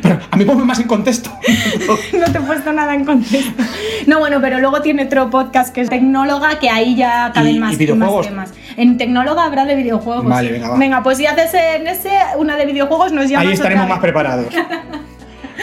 Pero 0.00 0.18
a 0.30 0.36
mí 0.36 0.44
ponme 0.44 0.64
más 0.64 0.78
en 0.78 0.86
contexto. 0.86 1.30
no 2.18 2.32
te 2.32 2.38
he 2.38 2.40
puesto 2.40 2.72
nada 2.72 2.94
en 2.94 3.04
contexto. 3.04 3.62
No, 4.06 4.18
bueno, 4.18 4.38
pero 4.40 4.58
luego 4.58 4.80
tiene 4.82 5.04
otro 5.04 5.30
podcast 5.30 5.74
que 5.74 5.82
es 5.82 5.90
Tecnóloga, 5.90 6.58
que 6.58 6.68
ahí 6.70 6.96
ya 6.96 7.30
caben 7.32 7.56
¿Y- 7.56 7.58
más, 7.58 7.80
y 7.80 7.92
más 7.92 8.20
temas. 8.22 8.52
En 8.76 8.96
Tecnóloga 8.96 9.44
habrá 9.44 9.64
de 9.64 9.76
videojuegos. 9.76 10.26
Vale, 10.26 10.52
venga, 10.52 10.68
va. 10.68 10.76
Venga, 10.78 11.02
pues 11.02 11.18
si 11.18 11.26
haces 11.26 11.52
en 11.54 11.86
ese 11.86 12.10
una 12.36 12.56
de 12.56 12.66
videojuegos, 12.66 13.12
nos 13.12 13.28
llamas 13.28 13.46
Ahí 13.46 13.52
estaremos 13.52 13.84
otra 13.84 13.94
más 13.94 14.02
preparados. 14.02 14.46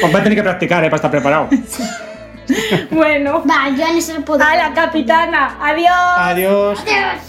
Pues 0.01 0.15
va 0.15 0.19
a 0.19 0.23
tener 0.23 0.37
que 0.37 0.43
practicar, 0.43 0.81
¿eh? 0.83 0.87
Para 0.87 0.95
estar 0.95 1.11
preparado. 1.11 1.49
Bueno, 2.91 3.43
Va, 3.49 3.69
yo 3.69 3.85
en 3.85 3.97
eso 3.97 4.13
no 4.13 4.25
puedo. 4.25 4.43
a 4.43 4.55
la 4.55 4.73
capitana. 4.73 5.57
Adiós. 5.61 6.79
Adiós. 6.81 7.19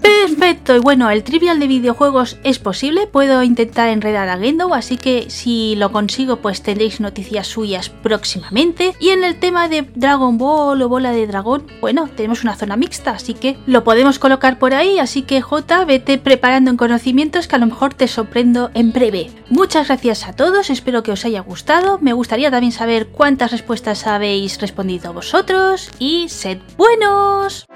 Perfecto, 0.00 0.76
y 0.76 0.78
bueno, 0.78 1.10
el 1.10 1.22
trivial 1.22 1.60
de 1.60 1.66
videojuegos 1.66 2.38
es 2.44 2.58
posible, 2.58 3.06
puedo 3.06 3.42
intentar 3.42 3.88
enredar 3.88 4.28
a 4.28 4.38
Gendo, 4.38 4.72
así 4.74 4.96
que 4.96 5.30
si 5.30 5.74
lo 5.76 5.92
consigo 5.92 6.36
pues 6.36 6.62
tendréis 6.62 7.00
noticias 7.00 7.46
suyas 7.46 7.88
próximamente. 7.88 8.94
Y 9.00 9.10
en 9.10 9.24
el 9.24 9.38
tema 9.38 9.68
de 9.68 9.82
Dragon 9.94 10.38
Ball 10.38 10.82
o 10.82 10.88
bola 10.88 11.12
de 11.12 11.26
dragón, 11.26 11.66
bueno, 11.80 12.08
tenemos 12.08 12.42
una 12.42 12.56
zona 12.56 12.76
mixta, 12.76 13.12
así 13.12 13.34
que 13.34 13.56
lo 13.66 13.84
podemos 13.84 14.18
colocar 14.18 14.58
por 14.58 14.74
ahí, 14.74 14.98
así 14.98 15.22
que 15.22 15.40
J, 15.40 15.84
vete 15.84 16.18
preparando 16.18 16.70
en 16.70 16.76
conocimientos 16.76 17.48
que 17.48 17.56
a 17.56 17.58
lo 17.58 17.66
mejor 17.66 17.94
te 17.94 18.08
sorprendo 18.08 18.70
en 18.74 18.92
breve. 18.92 19.30
Muchas 19.48 19.88
gracias 19.88 20.26
a 20.26 20.32
todos, 20.34 20.70
espero 20.70 21.02
que 21.02 21.12
os 21.12 21.24
haya 21.24 21.40
gustado, 21.40 21.98
me 22.00 22.12
gustaría 22.12 22.50
también 22.50 22.72
saber 22.72 23.08
cuántas 23.08 23.50
respuestas 23.52 24.06
habéis 24.06 24.58
respondido 24.70 25.12
vosotros 25.12 25.90
y 25.98 26.28
sed 26.28 26.58
buenos. 26.76 27.66